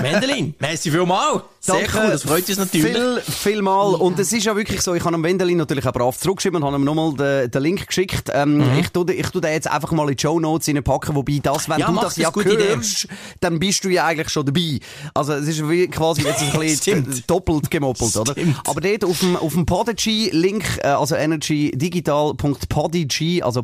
Mendelin, 0.00 0.54
merci 0.58 0.90
vielmals. 0.90 1.42
Sehr 1.60 1.76
Danke 1.76 1.90
cool, 1.96 2.10
das 2.10 2.22
freut 2.24 2.48
uns 2.48 2.58
natürlich. 2.58 2.92
Viel, 2.96 3.20
viel 3.24 3.62
mal. 3.62 3.94
Und 3.94 4.18
es 4.18 4.32
ist 4.32 4.44
ja 4.46 4.56
wirklich 4.56 4.80
so, 4.82 4.94
ich 4.94 5.04
habe 5.04 5.14
am 5.14 5.22
Wendelin 5.22 5.58
natürlich 5.58 5.86
auch 5.86 5.92
brav 5.92 6.18
zurückgeschrieben 6.18 6.60
und 6.60 6.66
habe 6.66 6.76
ihm 6.76 6.82
nochmal 6.84 7.12
den, 7.14 7.50
den 7.52 7.62
Link 7.62 7.86
geschickt. 7.86 8.30
Ähm, 8.32 8.52
Mhm. 8.62 8.78
ich, 8.80 8.88
tue, 8.88 9.12
ich 9.12 9.28
tu 9.28 9.40
den 9.40 9.52
jetzt 9.52 9.68
einfach 9.70 9.92
mal 9.92 10.08
in 10.10 10.16
die 10.16 10.20
Show 10.22 10.40
Notes 10.40 10.66
reinpacken, 10.68 11.14
wobei 11.14 11.38
das, 11.42 11.68
wenn 11.68 11.78
Ja, 11.78 11.86
du 11.90 12.00
das 12.00 12.16
ja 12.16 12.30
gute 12.30 12.50
Idee. 12.54 12.68
hörst, 12.74 13.06
dann 13.40 13.58
bist 13.60 13.84
du 13.84 13.88
ja 13.90 14.06
eigentlich 14.06 14.28
schon 14.30 14.44
dabei. 14.44 14.80
Also 15.14 15.32
es 15.34 15.46
ist 15.48 15.68
wie 15.68 15.86
quasi 15.88 16.22
jetzt 16.22 16.42
ein 16.42 16.50
bisschen 16.60 17.22
doppelt 17.26 17.70
gemoppelt, 17.70 18.16
oder? 18.16 18.34
Aber 18.66 18.80
dort 18.80 19.04
auf 19.04 19.18
dem, 19.20 19.36
auf 19.36 19.52
dem 19.52 19.66
Podigy-Link, 19.66 20.78
äh, 20.82 20.86
also 20.88 21.14
energydigital.podigy, 21.16 23.42
also 23.42 23.62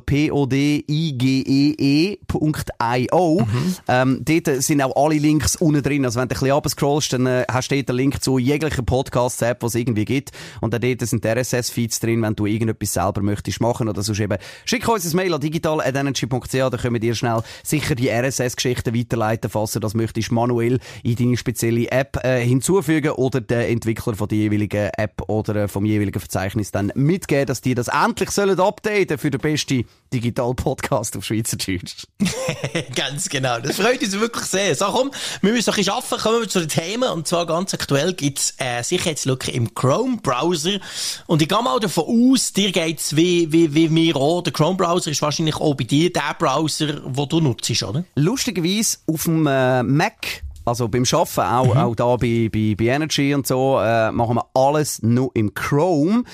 P-O-D-I-G-E-E.io, 2.28 3.40
Mhm. 3.40 3.74
ähm, 3.88 4.22
dort 4.24 4.62
sind 4.62 4.82
auch 4.82 5.04
alle 5.04 5.16
Links 5.18 5.56
unten 5.56 5.82
drin. 5.82 6.04
Also 6.04 6.20
wenn 6.20 6.28
du 6.28 6.34
ein 6.34 6.38
bisschen 6.38 6.52
runterscrollst, 6.52 7.12
dann 7.12 7.26
äh, 7.26 7.44
hast 7.50 7.70
du 7.70 7.76
dort 7.76 7.88
den 7.88 7.96
Link 7.96 8.22
zu 8.22 8.38
jeglicher 8.38 8.82
Podcast-App, 8.82 9.60
die 9.60 9.66
es 9.66 9.74
irgendwie 9.74 10.04
gibt. 10.04 10.32
Und 10.60 10.72
dann 10.74 10.80
dort 10.80 11.00
sind 11.00 11.24
RSS-Feeds 11.24 12.00
drin, 12.00 12.22
wenn 12.22 12.34
du 12.34 12.46
irgendetwas 12.46 12.92
selber 12.94 13.22
möchtest 13.22 13.60
machen 13.60 13.88
oder 13.88 14.02
sonst 14.02 14.20
eben. 14.20 14.36
Schick 14.64 14.86
uns 14.88 15.04
ein 15.10 15.16
Mail 15.16 15.34
an 15.34 15.40
digital.energy.ch, 15.40 16.52
da 16.52 16.70
können 16.70 16.94
wir 16.94 17.00
dir 17.00 17.14
schnell 17.14 17.40
sicher 17.62 17.94
die 17.94 18.08
RSS-Geschichten 18.10 18.94
weiterleiten, 18.94 19.50
falls 19.50 19.72
du 19.72 19.80
das 19.80 19.94
möchtest, 19.94 20.32
manuell 20.32 20.78
in 21.02 21.16
deine 21.18 21.36
spezielle 21.36 21.90
App 21.90 22.22
äh, 22.24 22.44
hinzufügen 22.44 23.12
oder 23.12 23.40
der 23.40 23.68
Entwickler 23.68 24.14
von 24.14 24.28
der 24.28 24.38
jeweiligen 24.38 24.90
App 24.96 25.22
oder 25.28 25.56
äh, 25.56 25.68
vom 25.68 25.84
jeweiligen 25.84 26.20
Verzeichnis 26.20 26.70
dann 26.70 26.92
mitgeben, 26.94 27.46
dass 27.46 27.60
die 27.60 27.74
das 27.74 27.88
endlich 27.88 28.30
sollen 28.30 28.58
updaten 28.58 29.18
für 29.18 29.30
den 29.30 29.40
besten 29.40 29.84
Digital-Podcast 30.12 31.16
auf 31.16 31.24
Schweizerdeutsch. 31.24 32.06
Ganz 32.94 33.28
genau. 33.28 33.58
Das 33.60 33.76
freut 33.76 34.02
uns 34.02 34.18
wirklich 34.18 34.44
sehr. 34.44 34.74
So, 34.74 34.86
komm, 34.86 35.10
wir 35.42 35.52
müssen 35.52 35.70
noch 35.70 35.76
ein 35.76 35.84
bisschen 35.84 35.94
arbeiten. 35.94 36.22
Kommen 36.22 36.40
wir 36.40 36.48
zu 36.48 36.60
den 36.60 36.68
Themen. 36.68 37.10
Und 37.10 37.28
zwar 37.28 37.46
ganz 37.46 37.74
aktuell 37.74 38.14
gibt's 38.14 38.54
äh, 38.58 38.82
Sicherheitslücke 38.82 39.50
im 39.50 39.74
Chrome-Browser. 39.74 40.78
Und 41.26 41.42
ich 41.42 41.48
gehe 41.48 41.62
mal 41.62 41.78
davon 41.78 42.32
aus, 42.32 42.52
dir 42.52 42.72
geht's 42.72 43.16
wie, 43.16 43.52
wie, 43.52 43.74
wie 43.74 43.88
mir 43.88 44.16
auch. 44.16 44.42
Der 44.42 44.52
Chrome-Browser 44.52 45.10
ist 45.10 45.22
wahrscheinlich 45.22 45.56
auch 45.56 45.74
bei 45.74 45.84
dir 45.84 46.12
der 46.12 46.34
Browser, 46.38 46.86
den 46.86 47.28
du 47.28 47.40
nutzt, 47.40 47.82
oder? 47.82 48.04
Lustigerweise 48.14 48.98
auf 49.06 49.24
dem 49.24 49.46
äh, 49.46 49.82
Mac, 49.82 50.42
also 50.68 50.88
beim 50.88 51.04
Arbeiten, 51.12 51.40
auch, 51.40 51.76
auch 51.76 51.94
da 51.96 52.16
bei, 52.16 52.48
bei, 52.52 52.74
bei 52.78 52.84
Energy 52.86 53.34
und 53.34 53.46
so, 53.46 53.80
äh, 53.80 54.12
machen 54.12 54.36
wir 54.36 54.46
alles 54.54 55.02
nur 55.02 55.30
im 55.34 55.54
Chrome. 55.54 56.24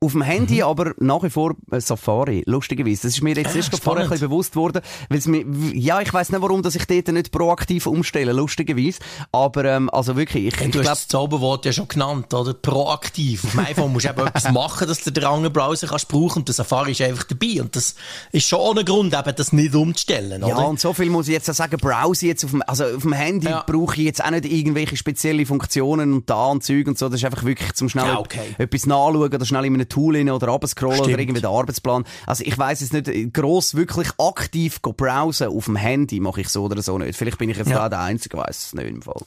Auf 0.00 0.12
dem 0.12 0.22
Handy 0.22 0.62
aber 0.62 0.92
nach 0.98 1.24
wie 1.24 1.30
vor 1.30 1.56
äh, 1.72 1.80
Safari, 1.80 2.44
lustigerweise. 2.46 3.02
Das 3.02 3.14
ist 3.14 3.22
mir 3.22 3.34
jetzt 3.34 3.52
Ah, 3.54 3.56
erst 3.56 3.82
vorher 3.82 4.04
ein 4.04 4.10
bisschen 4.10 4.28
bewusst 4.28 4.54
worden, 4.54 4.80
weil 5.08 5.18
es 5.18 5.26
mir, 5.26 5.44
ja, 5.74 6.00
ich 6.00 6.12
weiß 6.14 6.30
nicht, 6.30 6.40
warum 6.40 6.62
dass 6.62 6.76
ich 6.76 6.86
dort 6.86 7.08
nicht 7.08 7.32
proaktiv 7.32 7.86
umstelle, 7.86 8.32
lustigerweise. 8.32 9.00
Aber, 9.32 9.64
ähm, 9.64 9.90
also 9.90 10.16
wirklich, 10.16 10.46
ich, 10.46 10.54
ich 10.54 10.58
Du 10.58 10.64
hast 10.66 10.72
glaube, 10.72 10.88
das 10.88 11.08
Zauberwort 11.08 11.64
ja 11.64 11.72
schon 11.72 11.88
genannt, 11.88 12.32
oder? 12.32 12.54
Proaktiv. 12.54 13.44
Auf 13.44 13.50
dem 13.52 13.60
iPhone 13.60 13.92
musst 13.92 14.06
du 14.06 14.10
eben 14.10 14.26
etwas 14.28 14.52
machen, 14.52 14.86
dass 14.86 15.02
du 15.02 15.10
den 15.10 15.24
anderen 15.24 15.52
Browser 15.52 15.88
kannst 15.88 16.06
brauchen 16.08 16.38
und 16.40 16.48
der 16.48 16.54
Safari 16.54 16.92
ist 16.92 17.00
einfach 17.02 17.24
dabei. 17.24 17.60
Und 17.60 17.74
das 17.74 17.96
ist 18.30 18.46
schon 18.46 18.60
ohne 18.60 18.84
Grund, 18.84 19.14
eben 19.14 19.34
das 19.36 19.52
nicht 19.52 19.74
umzustellen, 19.74 20.42
Ja, 20.42 20.54
oder? 20.56 20.68
und 20.68 20.78
so 20.78 20.92
viel 20.92 21.10
muss 21.10 21.26
ich 21.26 21.34
jetzt 21.34 21.50
auch 21.50 21.54
sagen, 21.54 21.76
browse 21.76 22.26
jetzt 22.26 22.44
auf 22.44 22.50
dem, 22.52 22.62
also 22.66 22.84
auf 22.84 23.02
dem 23.02 23.12
Handy 23.14 23.48
Ja. 23.48 23.64
brauche 23.66 23.96
ich 23.96 24.04
jetzt 24.04 24.24
auch 24.24 24.30
nicht 24.30 24.44
irgendwelche 24.44 24.96
spezielle 24.96 25.44
Funktionen 25.44 26.12
und 26.12 26.30
da 26.30 26.46
und 26.46 26.62
Zeug 26.62 26.86
und 26.86 26.96
so. 26.98 27.08
Das 27.08 27.20
ist 27.20 27.24
einfach 27.24 27.44
wirklich 27.44 27.72
zum 27.74 27.88
schnell 27.88 28.06
Ja, 28.06 28.18
okay. 28.20 28.54
etwas 28.58 28.86
nachschauen 28.86 29.34
oder 29.34 29.44
schnell 29.44 29.64
in 29.64 29.74
einem 29.74 29.87
Tool 29.88 30.16
rein 30.16 30.30
oder 30.30 30.48
runterscrollen 30.48 31.00
oder 31.00 31.18
irgendwie 31.18 31.40
den 31.40 31.50
Arbeitsplan. 31.50 32.04
Also 32.26 32.44
ich 32.44 32.56
weiss 32.58 32.80
jetzt 32.80 32.92
nicht, 32.92 33.34
gross 33.34 33.74
wirklich 33.74 34.08
aktiv 34.18 34.80
go 34.82 34.92
browsen 34.92 35.48
auf 35.48 35.64
dem 35.66 35.76
Handy 35.76 36.20
mache 36.20 36.40
ich 36.40 36.48
so 36.48 36.64
oder 36.64 36.80
so 36.82 36.98
nicht. 36.98 37.16
Vielleicht 37.16 37.38
bin 37.38 37.50
ich 37.50 37.56
jetzt 37.56 37.70
Ja. 37.70 37.78
da 37.78 37.88
der 37.88 38.00
Einzige, 38.00 38.36
weiss 38.36 38.66
es 38.68 38.74
nicht 38.74 38.88
im 38.88 39.02
Fall. 39.02 39.22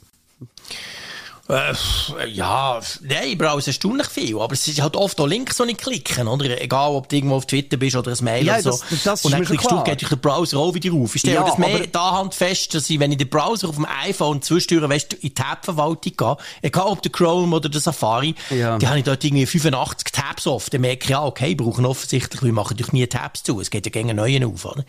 Äh, 1.52 2.28
ja, 2.30 2.80
nein, 3.02 3.18
ich 3.28 3.38
browse 3.38 3.68
erstaunlich 3.70 4.06
viel, 4.08 4.38
aber 4.40 4.54
es 4.54 4.66
ist 4.66 4.80
halt 4.80 4.96
oft 4.96 5.20
auch 5.20 5.26
Links, 5.26 5.58
die 5.58 5.70
ich 5.70 5.76
klicken, 5.76 6.26
oder? 6.26 6.60
Egal, 6.62 6.92
ob 6.92 7.08
du 7.10 7.16
irgendwo 7.16 7.36
auf 7.36 7.46
Twitter 7.46 7.76
bist 7.76 7.94
oder 7.94 8.10
ein 8.12 8.24
Mail 8.24 8.46
Ja, 8.46 8.54
oder 8.54 8.62
so. 8.62 8.70
das- 8.70 9.02
das 9.04 9.18
ist 9.20 9.24
und 9.26 9.32
dann 9.32 9.44
klickst 9.44 9.66
du, 9.66 9.68
klar. 9.68 9.84
geht 9.84 10.00
durch 10.00 10.08
den 10.08 10.18
Browser 10.20 10.58
auch 10.58 10.72
wieder 10.74 10.92
auf. 10.94 11.14
Ich 11.14 11.20
stelle 11.20 11.36
Ja, 11.36 11.44
das 11.44 11.58
mehr 11.58 11.86
da 11.88 12.12
Hand 12.12 12.34
fest, 12.34 12.74
dass 12.74 12.88
ich, 12.88 12.98
wenn 12.98 13.12
ich 13.12 13.18
den 13.18 13.28
Browser 13.28 13.68
auf 13.68 13.74
dem 13.76 13.86
iPhone 13.86 14.40
zwischendurch, 14.40 14.88
weißt 14.88 15.12
du, 15.12 15.16
in 15.16 15.22
die 15.22 15.34
Tab-Verwaltung 15.34 16.12
gehe, 16.16 16.36
egal 16.62 16.86
ob 16.86 17.02
der 17.02 17.12
Chrome 17.12 17.54
oder 17.54 17.68
der 17.68 17.80
Safari, 17.80 18.34
Ja. 18.50 18.78
die 18.78 18.86
habe 18.88 18.98
ich 18.98 19.04
dort 19.04 19.22
irgendwie 19.22 19.44
85 19.46 20.10
Tabs 20.12 20.46
auf. 20.46 20.70
Dann 20.70 20.80
merke 20.80 21.04
ich, 21.04 21.10
ja, 21.10 21.22
okay, 21.22 21.48
ich 21.50 21.56
brauche 21.58 21.86
offensichtlich, 21.86 22.42
wir 22.42 22.52
machen 22.52 22.76
durch 22.78 22.92
nie 22.92 23.06
Tabs 23.06 23.42
zu. 23.42 23.60
Es 23.60 23.70
geht 23.70 23.84
ja 23.84 23.90
gegen 23.92 24.16
neuen 24.16 24.44
auf, 24.44 24.64
oder? 24.64 24.84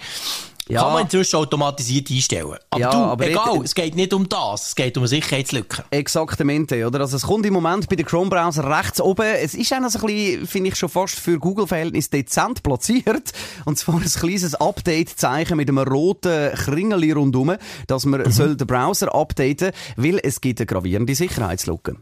Ja. 0.69 0.83
Kann 0.83 0.94
man 0.94 1.01
inzwischen 1.04 1.36
automatisiert 1.36 2.10
einstellen. 2.10 2.56
Aber 2.69 2.80
Ja, 2.80 2.92
du, 2.92 2.98
aber 2.98 3.27
egal, 3.27 3.62
es 3.63 3.75
geht 3.75 3.95
nicht 3.95 4.13
um 4.13 4.30
das, 4.30 4.68
es 4.68 4.75
geht 4.75 4.95
um 4.98 5.01
eine 5.01 5.10
Sicherheitslücke. 5.10 5.83
Exaktamente, 5.89 6.88
oder? 6.88 7.01
Also 7.01 7.18
es 7.18 7.24
kommt 7.24 7.45
im 7.45 7.54
Moment 7.54 7.89
bei 7.89 7.98
den 7.98 8.06
Chrome-Browser 8.06 8.69
rechts 8.69 9.01
oben. 9.01 9.25
Es 9.25 9.56
ist 9.56 9.69
so 9.69 9.75
ein 9.75 9.83
bisschen, 9.83 10.48
finde 10.48 10.69
ich, 10.69 10.75
schon 10.75 10.89
fast 10.89 11.19
für 11.19 11.38
Google-Verhältnis 11.38 12.10
dezent 12.10 12.63
platziert. 12.63 13.33
Und 13.65 13.77
zwar 13.77 13.95
ein 13.95 14.04
kleines 14.04 14.56
Update-Zeichen 14.56 15.57
mit 15.57 15.68
einem 15.68 15.80
roten 15.80 16.54
Kringeli 16.54 17.12
rundum, 17.12 17.56
dass 17.88 18.06
man 18.06 18.31
soll 18.31 18.56
den 18.56 18.68
Browser 18.68 19.13
updaten, 19.13 19.71
weil 19.98 20.19
es 20.24 20.39
gibt 20.39 20.59
eine 20.59 20.66
gravierende 20.66 21.13
Sicherheitslücke. 21.13 21.98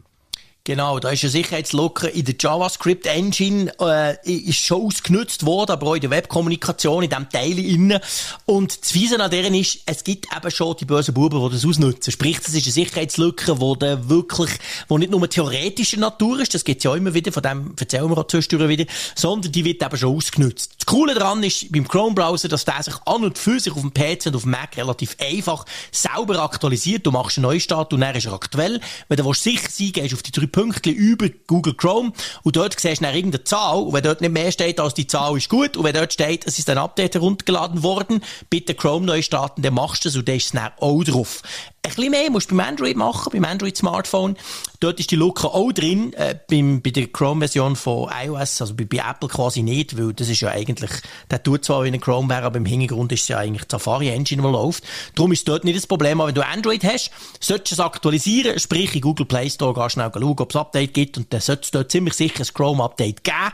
Genau, 0.64 1.00
da 1.00 1.10
ist 1.10 1.24
eine 1.24 1.30
Sicherheitslücke 1.30 2.06
in 2.06 2.24
der 2.24 2.36
JavaScript 2.38 3.06
Engine 3.06 3.72
äh, 3.80 4.16
ist 4.24 4.60
schon 4.60 4.82
ausgenutzt 4.82 5.44
worden, 5.44 5.72
aber 5.72 5.88
auch 5.88 5.94
in 5.96 6.02
der 6.02 6.10
Webkommunikation, 6.10 7.02
in 7.02 7.10
diesem 7.10 7.28
Teil 7.30 7.58
innen. 7.58 7.98
Und 8.46 8.80
das 8.80 8.92
Fiese 8.92 9.20
an 9.20 9.28
deren 9.28 9.54
ist, 9.54 9.80
es 9.86 10.04
gibt 10.04 10.28
eben 10.32 10.50
schon 10.52 10.76
die 10.76 10.84
bösen 10.84 11.14
Buben, 11.14 11.42
die 11.44 11.52
das 11.56 11.66
ausnutzen. 11.66 12.12
Sprich, 12.12 12.38
das 12.38 12.54
ist 12.54 12.64
eine 12.64 12.72
Sicherheitslücke, 12.74 13.56
die 13.56 13.78
da 13.80 14.08
wirklich, 14.08 14.50
wo 14.86 14.98
nicht 14.98 15.10
nur 15.10 15.28
theoretischer 15.28 15.96
Natur 15.96 16.38
ist, 16.38 16.54
das 16.54 16.62
gibt's 16.62 16.84
ja 16.84 16.94
immer 16.94 17.12
wieder, 17.12 17.32
von 17.32 17.42
dem 17.42 17.74
erzählen 17.76 18.08
wir 18.08 18.18
auch 18.18 18.28
zwischendurch 18.28 18.68
wieder, 18.68 18.84
sondern 19.16 19.50
die 19.50 19.64
wird 19.64 19.82
eben 19.82 19.96
schon 19.96 20.14
ausgenutzt. 20.14 20.74
Das 20.78 20.86
Coole 20.86 21.14
daran 21.14 21.42
ist 21.42 21.72
beim 21.72 21.88
Chrome-Browser, 21.88 22.46
dass 22.46 22.64
der 22.64 22.80
sich 22.84 22.94
an 23.04 23.24
und 23.24 23.36
für 23.36 23.58
sich 23.58 23.72
auf 23.72 23.80
dem 23.80 23.92
PC 23.92 24.26
und 24.26 24.36
auf 24.36 24.42
dem 24.42 24.52
Mac 24.52 24.76
relativ 24.76 25.16
einfach 25.18 25.66
sauber 25.90 26.40
aktualisiert. 26.40 27.04
Du 27.04 27.10
machst 27.10 27.36
einen 27.36 27.46
Neustart 27.46 27.92
und 27.92 28.00
dann 28.00 28.14
ist 28.14 28.26
er 28.26 28.32
aktuell. 28.32 28.80
Wenn 29.08 29.16
du 29.16 29.24
willst 29.24 29.42
sicher 29.42 29.66
sein 29.68 29.90
gehst 29.90 30.12
du 30.12 30.16
auf 30.16 30.22
die 30.22 30.30
drei 30.30 30.51
Pünktchen 30.52 30.94
über 30.94 31.28
Google 31.46 31.74
Chrome 31.74 32.12
und 32.42 32.56
dort 32.56 32.78
siehst 32.78 33.00
du 33.00 33.04
dann 33.04 33.14
irgendeine 33.14 33.44
Zahl 33.44 33.78
und 33.78 33.92
wenn 33.94 34.02
dort 34.02 34.20
nicht 34.20 34.32
mehr 34.32 34.52
steht 34.52 34.78
als 34.78 34.94
die 34.94 35.06
Zahl 35.06 35.36
ist 35.36 35.48
gut 35.48 35.76
und 35.76 35.84
wenn 35.84 35.94
dort 35.94 36.12
steht, 36.12 36.46
es 36.46 36.58
ist 36.58 36.70
ein 36.70 36.78
Update 36.78 37.14
heruntergeladen 37.14 37.82
worden, 37.82 38.22
bitte 38.50 38.74
Chrome 38.74 39.06
neu 39.06 39.22
starten, 39.22 39.62
dann 39.62 39.74
machst 39.74 40.04
du 40.04 40.08
das 40.08 40.16
und 40.16 40.28
dann 40.28 40.36
ist 40.36 40.46
es 40.46 40.52
dann 40.52 40.70
auch 40.78 41.02
drauf. 41.02 41.42
Ein 41.84 41.96
bisschen 41.96 42.10
mehr 42.12 42.30
musst 42.30 42.48
du 42.48 42.56
beim 42.56 42.68
Android 42.68 42.96
machen, 42.96 43.32
beim 43.32 43.44
Android-Smartphone. 43.44 44.36
Dort 44.78 45.00
ist 45.00 45.10
die 45.10 45.16
Lücke 45.16 45.48
auch 45.48 45.72
drin, 45.72 46.12
äh, 46.12 46.36
beim, 46.48 46.80
bei 46.80 46.90
der 46.90 47.08
Chrome-Version 47.08 47.74
von 47.74 48.08
iOS, 48.24 48.60
also 48.60 48.74
bei, 48.74 48.84
bei 48.84 48.98
Apple 48.98 49.28
quasi 49.28 49.62
nicht, 49.64 49.98
weil 49.98 50.12
das 50.12 50.28
ist 50.28 50.42
ja 50.42 50.50
eigentlich, 50.50 50.92
der 51.28 51.42
tut 51.42 51.64
zwar 51.64 51.82
wie 51.82 51.88
ein 51.88 52.00
Chrome 52.00 52.28
wäre, 52.28 52.44
aber 52.44 52.58
im 52.58 52.66
Hintergrund 52.66 53.10
ist 53.10 53.22
es 53.22 53.28
ja 53.28 53.38
eigentlich 53.38 53.64
die 53.64 53.72
Safari-Engine, 53.72 54.42
die 54.42 54.48
läuft. 54.48 54.84
Darum 55.16 55.32
ist 55.32 55.48
dort 55.48 55.64
nicht 55.64 55.76
das 55.76 55.88
Problem, 55.88 56.20
aber 56.20 56.28
wenn 56.28 56.36
du 56.36 56.46
Android 56.46 56.84
hast, 56.84 57.10
solltest 57.40 57.72
du 57.72 57.74
es 57.74 57.80
aktualisieren, 57.80 58.60
sprich 58.60 58.94
in 58.94 59.00
Google 59.00 59.26
Play 59.26 59.50
Store, 59.50 59.74
gehst 59.74 59.94
schnell 59.94 60.12
schauen, 60.14 60.38
ob 60.38 60.50
es 60.50 60.56
Update 60.56 60.94
gibt 60.94 61.18
und 61.18 61.32
dann 61.32 61.40
sollte 61.40 61.62
es 61.62 61.72
dort 61.72 61.90
ziemlich 61.90 62.14
sicher 62.14 62.44
ein 62.44 62.54
Chrome-Update 62.54 63.24
geben 63.24 63.52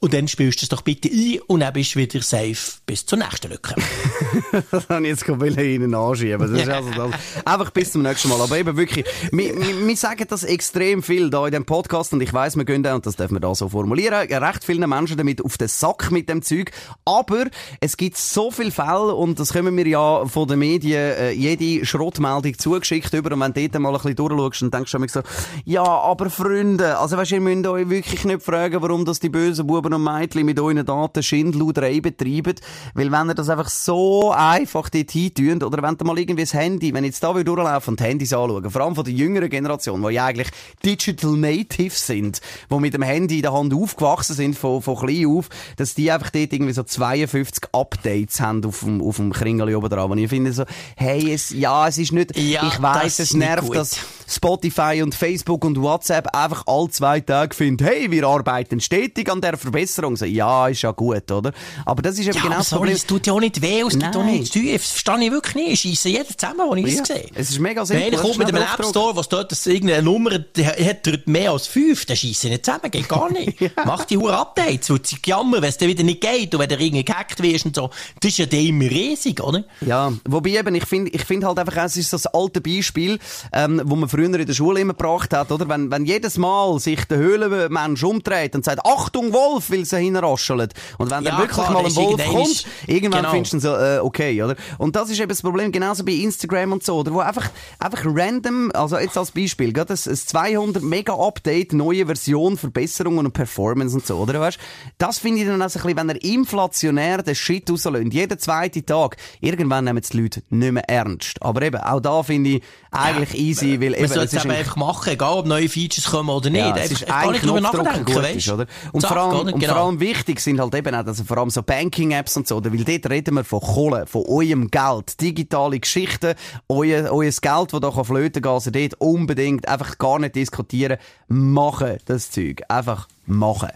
und 0.00 0.14
dann 0.14 0.28
spielst 0.28 0.62
du 0.62 0.64
es 0.64 0.68
doch 0.68 0.82
bitte 0.82 1.08
ein 1.08 1.40
und 1.46 1.60
dann 1.60 1.72
bist 1.72 1.94
du 1.94 1.98
wieder 1.98 2.22
safe 2.22 2.78
bis 2.86 3.04
zur 3.04 3.18
nächsten 3.18 3.50
Lücke. 3.50 3.74
das 4.70 4.88
habe 4.88 5.02
ich 5.02 5.08
jetzt 5.08 5.24
gerade 5.24 5.64
Ihnen 5.64 5.94
anschieben. 5.94 6.40
Das 6.40 6.50
ist 6.50 6.68
also 6.68 6.90
das. 6.90 7.20
Einfach 7.44 7.70
bis 7.70 7.92
zum 7.92 8.02
nächsten 8.02 8.28
Mal. 8.28 8.40
Aber 8.40 8.56
eben 8.56 8.76
wirklich, 8.76 9.04
wir, 9.32 9.54
wir, 9.56 9.96
sagen 9.96 10.24
das 10.28 10.44
extrem 10.44 11.02
viel 11.02 11.30
da 11.30 11.46
in 11.46 11.52
dem 11.52 11.64
Podcast 11.64 12.12
und 12.12 12.20
ich 12.20 12.32
weiss, 12.32 12.56
wir 12.56 12.64
gehen 12.64 12.82
da, 12.82 12.94
und 12.94 13.06
das 13.06 13.16
dürfen 13.16 13.34
wir 13.34 13.40
da 13.40 13.54
so 13.54 13.68
formulieren, 13.68 14.14
recht 14.14 14.64
vielen 14.64 14.88
Menschen 14.88 15.16
damit 15.16 15.44
auf 15.44 15.58
den 15.58 15.68
Sack 15.68 16.12
mit 16.12 16.28
dem 16.28 16.42
Zeug. 16.42 16.70
Aber 17.04 17.46
es 17.80 17.96
gibt 17.96 18.16
so 18.16 18.50
viele 18.52 18.70
Fälle 18.70 19.14
und 19.14 19.40
das 19.40 19.52
können 19.52 19.76
wir 19.76 19.86
ja 19.86 20.26
von 20.26 20.46
den 20.46 20.60
Medien 20.60 21.14
äh, 21.14 21.30
jede 21.32 21.84
Schrottmeldung 21.84 22.56
zugeschickt 22.56 23.12
über 23.14 23.32
und 23.32 23.40
wenn 23.40 23.52
du 23.52 23.68
dort 23.68 23.82
mal 23.82 23.88
ein 23.88 23.94
bisschen 23.94 24.16
durchschaust 24.16 24.62
und 24.62 24.74
denkst 24.74 24.92
du 24.92 25.08
so, 25.08 25.22
ja, 25.64 25.82
aber 25.82 26.30
Freunde, 26.30 26.98
also 26.98 27.16
weißt, 27.16 27.32
ihr 27.32 27.40
müsst 27.40 27.66
euch 27.66 27.88
wirklich 27.88 28.24
nicht 28.24 28.42
fragen, 28.42 28.80
warum 28.80 29.04
das 29.04 29.18
die 29.18 29.28
bösen 29.28 29.66
Buben 29.66 29.87
und 29.94 30.04
Mädchen 30.04 30.46
mit 30.46 30.58
euren 30.60 30.84
Daten 30.84 31.22
Schindluderei 31.22 32.00
betreiben, 32.00 32.54
weil 32.94 33.10
wenn 33.12 33.28
ihr 33.28 33.34
das 33.34 33.48
einfach 33.48 33.68
so 33.68 34.32
einfach 34.32 34.88
dort 34.88 35.10
hintun 35.10 35.62
oder 35.62 35.82
wenn 35.82 35.96
ihr 36.00 36.04
mal 36.04 36.18
irgendwie 36.18 36.42
das 36.42 36.54
Handy, 36.54 36.92
wenn 36.94 37.04
ich 37.04 37.10
jetzt 37.10 37.22
da 37.22 37.34
will 37.34 37.44
durchlaufen 37.44 37.92
und 37.92 38.00
die 38.00 38.04
Handys 38.04 38.32
anschauen, 38.32 38.70
vor 38.70 38.80
allem 38.82 38.94
von 38.94 39.04
der 39.04 39.14
jüngeren 39.14 39.48
Generation, 39.48 40.02
die 40.02 40.14
ja 40.14 40.26
eigentlich 40.26 40.48
Digital 40.84 41.32
Natives 41.32 42.06
sind, 42.06 42.40
die 42.70 42.78
mit 42.78 42.94
dem 42.94 43.02
Handy 43.02 43.36
in 43.36 43.42
der 43.42 43.52
Hand 43.52 43.74
aufgewachsen 43.74 44.34
sind, 44.34 44.56
von, 44.56 44.82
von 44.82 44.96
klein 44.96 45.26
auf, 45.26 45.48
dass 45.76 45.94
die 45.94 46.10
einfach 46.10 46.30
dort 46.30 46.52
irgendwie 46.52 46.72
so 46.72 46.82
52 46.82 47.64
Updates 47.72 48.40
haben 48.40 48.64
auf 48.64 48.80
dem, 48.80 49.02
auf 49.02 49.16
dem 49.16 49.32
Kringel 49.32 49.74
oben 49.74 49.88
dran. 49.88 50.10
Und 50.10 50.18
ich 50.18 50.28
finde 50.28 50.52
so, 50.52 50.64
hey, 50.96 51.32
es, 51.32 51.50
ja, 51.50 51.88
es 51.88 51.98
ist 51.98 52.12
nicht, 52.12 52.36
Ja, 52.36 52.66
ich 52.66 52.80
weiss, 52.82 53.16
das 53.16 53.30
es 53.30 53.34
nervt, 53.34 53.66
gut. 53.66 53.76
dass 53.76 53.98
Spotify 54.28 55.00
und 55.02 55.14
Facebook 55.14 55.64
und 55.64 55.80
WhatsApp 55.80 56.34
einfach 56.34 56.64
alle 56.66 56.90
zwei 56.90 57.20
Tage 57.20 57.54
finden, 57.54 57.84
hey, 57.84 58.10
wir 58.10 58.26
arbeiten 58.26 58.80
stetig 58.80 59.30
an 59.30 59.40
der 59.40 59.56
Verbesserung. 59.56 59.77
So, 59.86 60.24
ja, 60.24 60.68
ist 60.68 60.82
ja 60.82 60.90
gut, 60.92 61.30
oder? 61.30 61.52
Aber 61.84 62.02
das 62.02 62.18
ist 62.18 62.26
eben 62.26 62.34
Ja, 62.36 62.42
genau 62.42 62.46
aber 62.54 62.58
das 62.58 62.68
sorry, 62.68 62.80
Problem. 62.80 62.96
es 62.96 63.06
tut 63.06 63.26
ja 63.26 63.32
auch 63.32 63.40
nicht 63.40 63.62
weh, 63.62 63.80
es 63.80 63.88
gibt 63.90 64.04
auch 64.04 64.12
zu 64.12 64.18
tun. 64.52 64.72
Das 64.72 64.90
verstehe 64.90 65.24
ich 65.26 65.30
wirklich 65.32 65.54
nicht. 65.54 65.84
Ich 65.84 65.90
scheisse 65.90 66.08
jeden 66.08 66.38
zusammen, 66.38 66.70
den 66.76 66.86
ich 66.86 66.94
Ja, 66.94 67.02
es 67.02 67.08
sehe. 67.08 67.26
es 67.34 67.50
ist 67.50 67.58
mega 67.58 67.80
Wenn 67.80 67.86
simpel. 67.86 68.02
einer 68.06 68.10
Das 68.16 68.22
kommt 68.22 68.38
mit 68.38 68.48
einem 68.48 68.62
App. 68.62 68.84
Store, 68.86 69.16
was 69.16 69.28
dort 69.28 69.52
das 69.52 69.66
irgendeine 69.66 70.02
Nummer, 70.02 70.30
hat 70.32 71.06
dort 71.06 71.26
mehr 71.26 71.50
als 71.52 71.66
fünf, 71.66 72.04
dann 72.06 72.16
scheisse 72.16 72.48
nicht 72.48 72.64
zusammen, 72.64 72.90
geht 72.90 73.08
gar 73.08 73.30
nicht. 73.32 73.58
Mach 73.84 74.04
die 74.04 74.16
Hure 74.18 74.36
Updates, 74.38 74.90
und 74.90 75.06
sie 75.06 75.16
jammern, 75.24 75.62
wenn 75.62 75.68
es 75.68 75.78
dann 75.78 75.88
wieder 75.88 76.02
nicht 76.04 76.20
geht 76.20 76.54
und 76.54 76.60
wenn 76.60 76.68
der 76.68 76.80
irgendwie 76.80 77.04
gehackt 77.04 77.42
wirst 77.42 77.66
und 77.66 77.76
so. 77.76 77.90
Das 78.20 78.30
ist 78.32 78.38
ja 78.38 78.46
dann 78.46 78.60
immer 78.60 78.84
riesig, 78.84 79.42
oder? 79.42 79.64
Ja, 79.80 80.12
wobei 80.26 80.50
eben, 80.50 80.74
ich 80.74 80.86
finde 80.86 81.10
ich 81.10 81.24
find 81.24 81.44
halt 81.44 81.58
einfach, 81.58 81.76
es 81.84 81.96
ist 81.96 82.12
das 82.12 82.26
alte 82.26 82.60
Beispiel, 82.60 83.18
ähm, 83.52 83.80
wo 83.84 83.96
man 83.96 84.08
früher 84.08 84.24
in 84.34 84.46
der 84.46 84.54
Schule 84.54 84.80
immer 84.80 84.94
gebracht 84.94 85.32
hat, 85.34 85.50
oder? 85.52 85.68
Wenn, 85.68 85.90
wenn 85.90 86.04
jedes 86.04 86.38
Mal 86.38 86.78
sich 86.80 87.04
der 87.04 87.18
Höhlenmensch 87.18 88.02
umdreht 88.02 88.54
und 88.54 88.64
sagt, 88.64 88.84
Achtung 88.84 89.32
Wolf, 89.32 89.67
weil 89.70 89.84
sie 89.84 89.98
hinraschelt. 89.98 90.74
Und 90.98 91.10
wenn 91.10 91.22
Ja, 91.24 91.30
dann 91.30 91.40
wirklich 91.40 91.56
klar, 91.56 91.72
mal 91.72 91.80
ein 91.80 91.86
ist 91.86 91.96
Wolf 91.96 92.24
kommt, 92.26 92.48
ist- 92.48 92.66
irgendwann 92.86 93.20
genau. 93.22 93.30
findest 93.32 93.52
du 93.54 93.60
so, 93.60 93.74
äh, 93.76 93.98
okay, 93.98 94.42
oder? 94.42 94.56
Und 94.78 94.96
das 94.96 95.10
ist 95.10 95.18
eben 95.18 95.28
das 95.28 95.42
Problem, 95.42 95.70
genauso 95.72 96.04
bei 96.04 96.12
Instagram 96.12 96.72
und 96.72 96.84
so, 96.84 96.96
oder? 96.98 97.12
Wo 97.12 97.20
einfach, 97.20 97.48
einfach 97.78 98.02
random, 98.04 98.70
also 98.74 98.98
jetzt 98.98 99.16
als 99.16 99.30
Beispiel, 99.30 99.72
gerade 99.72 99.94
ein, 99.94 99.98
ein 100.10 100.16
200 100.16 100.82
Mega 100.82 101.14
Update, 101.14 101.72
neue 101.72 102.06
Version, 102.06 102.56
Verbesserungen 102.56 103.26
und 103.26 103.32
Performance 103.32 103.94
und 103.94 104.06
so, 104.06 104.16
oder? 104.18 104.40
Weißt, 104.40 104.58
das 104.98 105.18
finde 105.18 105.40
ich 105.42 105.46
dann 105.46 105.60
also 105.62 105.78
ein 105.78 105.82
bisschen, 105.84 105.98
wenn 105.98 106.08
er 106.10 106.22
inflationär 106.24 107.22
den 107.22 107.34
Shit 107.34 107.70
rauslöst, 107.70 108.12
jeden 108.12 108.38
zweiten 108.38 108.84
Tag, 108.84 109.16
irgendwann 109.40 109.84
nehmen 109.84 110.02
die 110.12 110.16
Leute 110.20 110.42
nicht 110.50 110.72
mehr 110.72 110.88
ernst. 110.88 111.40
Aber 111.42 111.62
eben, 111.62 111.80
auch 111.80 112.00
da 112.00 112.22
finde 112.22 112.50
ich 112.50 112.62
eigentlich 112.90 113.34
easy, 113.38 113.80
weil 113.80 113.90
Man 113.90 113.98
eben, 114.00 114.04
es 114.04 114.16
es 114.16 114.32
ist 114.32 114.46
einfach 114.46 114.76
machen, 114.76 115.12
egal 115.12 115.38
ob 115.38 115.46
neue 115.46 115.68
Features 115.68 116.06
kommen 116.06 116.30
oder 116.30 116.50
nicht. 116.50 116.60
ja, 116.60 116.74
es 116.76 116.82
einfach, 116.90 116.92
ist 117.02 117.06
gar 117.06 117.18
ein 117.22 117.30
nicht 117.32 117.44
drüber 117.44 117.58
Knopfdruck 117.60 117.84
nachdenken, 117.84 118.12
gut 118.14 118.22
weißt 118.22 118.36
ist, 118.36 118.48
oder? 118.50 118.66
Und, 118.92 119.06
vor 119.06 119.16
allem? 119.16 119.57
Und 119.58 119.62
Genau. 119.62 119.74
vor 119.74 119.82
allem 119.86 120.00
wichtig 120.00 120.38
sind 120.40 120.60
halt 120.60 120.74
eben 120.74 120.94
auch, 120.94 121.04
also 121.04 121.24
vor 121.24 121.38
allem 121.38 121.50
so 121.50 121.62
Banking-Apps 121.62 122.36
und 122.36 122.46
so, 122.46 122.56
oder? 122.56 122.72
weil 122.72 122.84
dort 122.84 123.10
reden 123.10 123.34
wir 123.34 123.44
von 123.44 123.60
Kohle, 123.60 124.06
von 124.06 124.24
eurem 124.26 124.70
Geld, 124.70 125.20
digitale 125.20 125.80
Geschichten, 125.80 126.34
euer, 126.68 127.10
euer 127.10 127.30
Geld, 127.30 127.72
das 127.72 127.80
da 127.80 127.90
kann 127.90 128.04
flöten 128.04 128.42
kann, 128.42 128.52
also 128.52 128.70
dort 128.70 128.94
unbedingt 129.00 129.66
einfach 129.66 129.98
gar 129.98 130.18
nicht 130.20 130.36
diskutieren, 130.36 130.98
machen 131.26 131.98
das 132.04 132.30
Zeug. 132.30 132.62
Einfach 132.68 133.08
machen. 133.26 133.70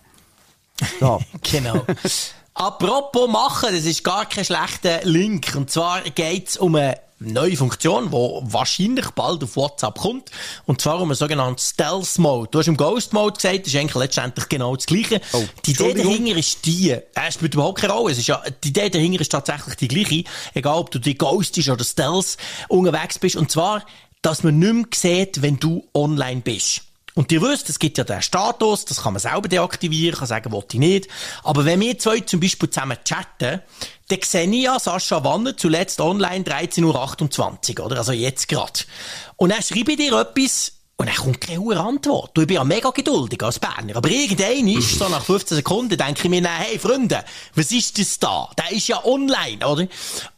So. 1.01 1.21
Genau. 1.43 1.85
Apropos 2.55 3.29
machen, 3.31 3.71
das 3.73 3.85
ist 3.87 4.05
gar 4.05 4.27
kein 4.27 4.45
schlechter 4.45 5.01
Link. 5.05 5.55
Und 5.57 5.71
zwar 5.71 6.03
geht's 6.03 6.57
um 6.57 6.75
eine 6.77 6.99
neue 7.25 7.57
Funktion, 7.57 8.11
die 8.11 8.53
wahrscheinlich 8.53 9.11
bald 9.11 9.43
auf 9.43 9.57
WhatsApp 9.57 9.99
kommt. 9.99 10.31
Und 10.67 10.81
zwar 10.81 10.97
um 10.97 11.09
einen 11.09 11.15
sogenannten 11.15 11.59
Stealth 11.59 12.19
Mode. 12.19 12.49
Du 12.51 12.59
hast 12.59 12.69
im 12.69 12.77
Ghost 12.77 13.13
Mode 13.13 13.35
gesagt, 13.35 13.67
das 13.67 13.75
ist 13.75 13.81
eigentlich 13.81 13.95
letztendlich 13.95 14.49
genau 14.49 14.77
das 14.77 14.87
Gleiche. 14.87 15.21
Oh, 15.33 15.45
die 15.65 15.73
Idee 15.73 15.95
dahinter 15.95 16.37
ist 16.37 16.65
die, 16.67 16.91
äh, 16.91 17.03
es 17.27 17.35
spielt 17.35 17.55
überhaupt 17.55 17.81
keine 17.81 17.93
Rolle. 17.93 18.13
Es 18.13 18.19
ist 18.19 18.29
ja, 18.29 18.43
die 18.63 18.69
Idee 18.69 18.91
dahinter 18.91 19.21
ist 19.21 19.33
tatsächlich 19.33 19.77
die 19.77 19.89
gleiche. 19.89 20.25
Egal, 20.55 20.79
ob 20.79 20.91
du 20.91 20.99
die 20.99 21.17
ghostest 21.17 21.69
oder 21.69 21.85
Stealth 21.85 22.37
unterwegs 22.69 23.19
bist. 23.19 23.37
Und 23.37 23.51
zwar, 23.51 23.85
dass 24.23 24.43
man 24.43 24.59
nicht 24.59 24.73
mehr 24.75 24.87
sieht, 24.95 25.43
wenn 25.43 25.59
du 25.59 25.85
online 25.95 26.41
bist. 26.41 26.83
Und 27.15 27.31
ihr 27.31 27.43
wisst, 27.43 27.69
es 27.69 27.79
gibt 27.79 27.99
ja 27.99 28.05
den 28.05 28.23
Status, 28.23 28.87
das 28.87 29.03
kann 29.03 29.13
man 29.13 29.21
selber 29.21 29.49
deaktivieren, 29.49 30.19
kann 30.19 30.29
sagen, 30.29 30.51
wollte 30.51 30.77
ich 30.77 30.81
nicht. 30.81 31.09
Aber 31.43 31.65
wenn 31.65 31.81
wir 31.81 31.99
zwei 31.99 32.21
zum 32.21 32.41
Beispiel 32.41 32.71
zusammen 32.71 32.97
chatten, 33.05 33.61
dann 34.09 34.19
sehe 34.23 34.49
ich 34.49 34.63
ja 34.63 34.79
Sascha 34.79 35.23
Wanner 35.23 35.57
zuletzt 35.57 36.01
online 36.01 36.45
13.28 36.45 37.79
Uhr, 37.79 37.87
oder? 37.87 37.99
Also 37.99 38.13
jetzt 38.13 38.49
gerade. 38.49 38.81
Und 39.37 39.51
dann 39.51 39.63
schreibe 39.63 39.93
ich 39.93 39.99
dir 39.99 40.19
etwas, 40.19 40.72
und 41.03 41.09
dann 41.09 41.17
kommt 41.17 41.41
keine 41.41 41.59
hohe 41.59 41.81
Antwort. 41.81 42.31
Du, 42.33 42.43
ich 42.43 42.47
bin 42.47 42.55
ja 42.55 42.63
mega 42.63 42.91
geduldig 42.91 43.43
als 43.43 43.59
Berner. 43.59 43.97
Aber 43.97 44.09
irgendein 44.09 44.69
ist 44.69 45.01
so 45.01 45.09
nach 45.09 45.25
15 45.25 45.57
Sekunden, 45.57 45.99
denke 45.99 46.21
ich 46.23 46.31
mir, 46.31 46.41
dann, 46.41 46.53
hey 46.53 46.79
Freunde, 46.79 47.25
was 47.57 47.73
ist 47.73 47.99
das 47.99 48.21
da? 48.21 48.49
Der 48.57 48.71
ist 48.71 48.87
ja 48.87 49.05
online, 49.05 49.67
oder? 49.67 49.89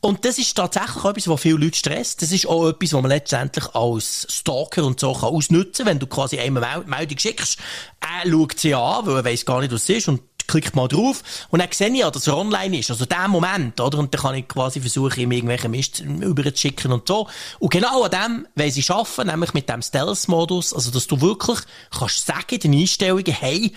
Und 0.00 0.24
das 0.24 0.38
ist 0.38 0.54
tatsächlich 0.54 1.04
etwas, 1.04 1.28
was 1.28 1.40
viele 1.42 1.58
Leute 1.58 1.76
stresst. 1.76 2.22
Das 2.22 2.32
ist 2.32 2.46
auch 2.46 2.68
etwas, 2.68 2.94
was 2.94 3.02
man 3.02 3.10
letztendlich 3.10 3.74
als 3.74 4.26
Stalker 4.30 4.84
und 4.84 4.98
so 4.98 5.12
kann 5.12 5.34
ausnutzen, 5.34 5.84
wenn 5.84 5.98
du 5.98 6.06
quasi 6.06 6.38
eine 6.38 6.50
Meldung 6.86 7.18
schickst. 7.18 7.58
Er 8.00 8.30
schaut 8.30 8.58
sie 8.58 8.74
an, 8.74 9.04
weil 9.04 9.16
er 9.16 9.24
weiss 9.26 9.44
gar 9.44 9.60
nicht, 9.60 9.70
was 9.70 9.82
es 9.82 9.90
ist 9.90 10.08
und 10.08 10.22
klickt 10.46 10.76
mal 10.76 10.88
drauf 10.88 11.22
und 11.50 11.60
dann 11.60 11.68
sehe 11.72 11.88
ich 11.90 11.98
ja, 11.98 12.10
dass 12.10 12.26
er 12.26 12.36
online 12.36 12.78
ist. 12.78 12.90
Also 12.90 13.04
der 13.04 13.28
Moment, 13.28 13.80
oder? 13.80 13.98
Und 13.98 14.14
dann 14.14 14.20
kann 14.20 14.34
ich 14.34 14.48
quasi 14.48 14.80
versuchen, 14.80 15.20
ihm 15.20 15.32
irgendwelche 15.32 15.68
Mist 15.68 16.00
überzuschicken 16.00 16.92
und 16.92 17.08
so. 17.08 17.28
Und 17.58 17.70
genau 17.70 18.04
an 18.04 18.10
dem 18.10 18.46
wollen 18.54 18.70
sie 18.70 18.84
arbeiten, 18.88 19.28
nämlich 19.28 19.54
mit 19.54 19.68
dem 19.68 19.82
Stealth-Modus, 19.82 20.74
also 20.74 20.90
dass 20.90 21.06
du 21.06 21.20
wirklich 21.20 21.58
kannst 21.90 22.26
sagen 22.26 22.54
in 22.54 22.60
den 22.60 22.80
Einstellungen, 22.80 23.32
hey, 23.32 23.72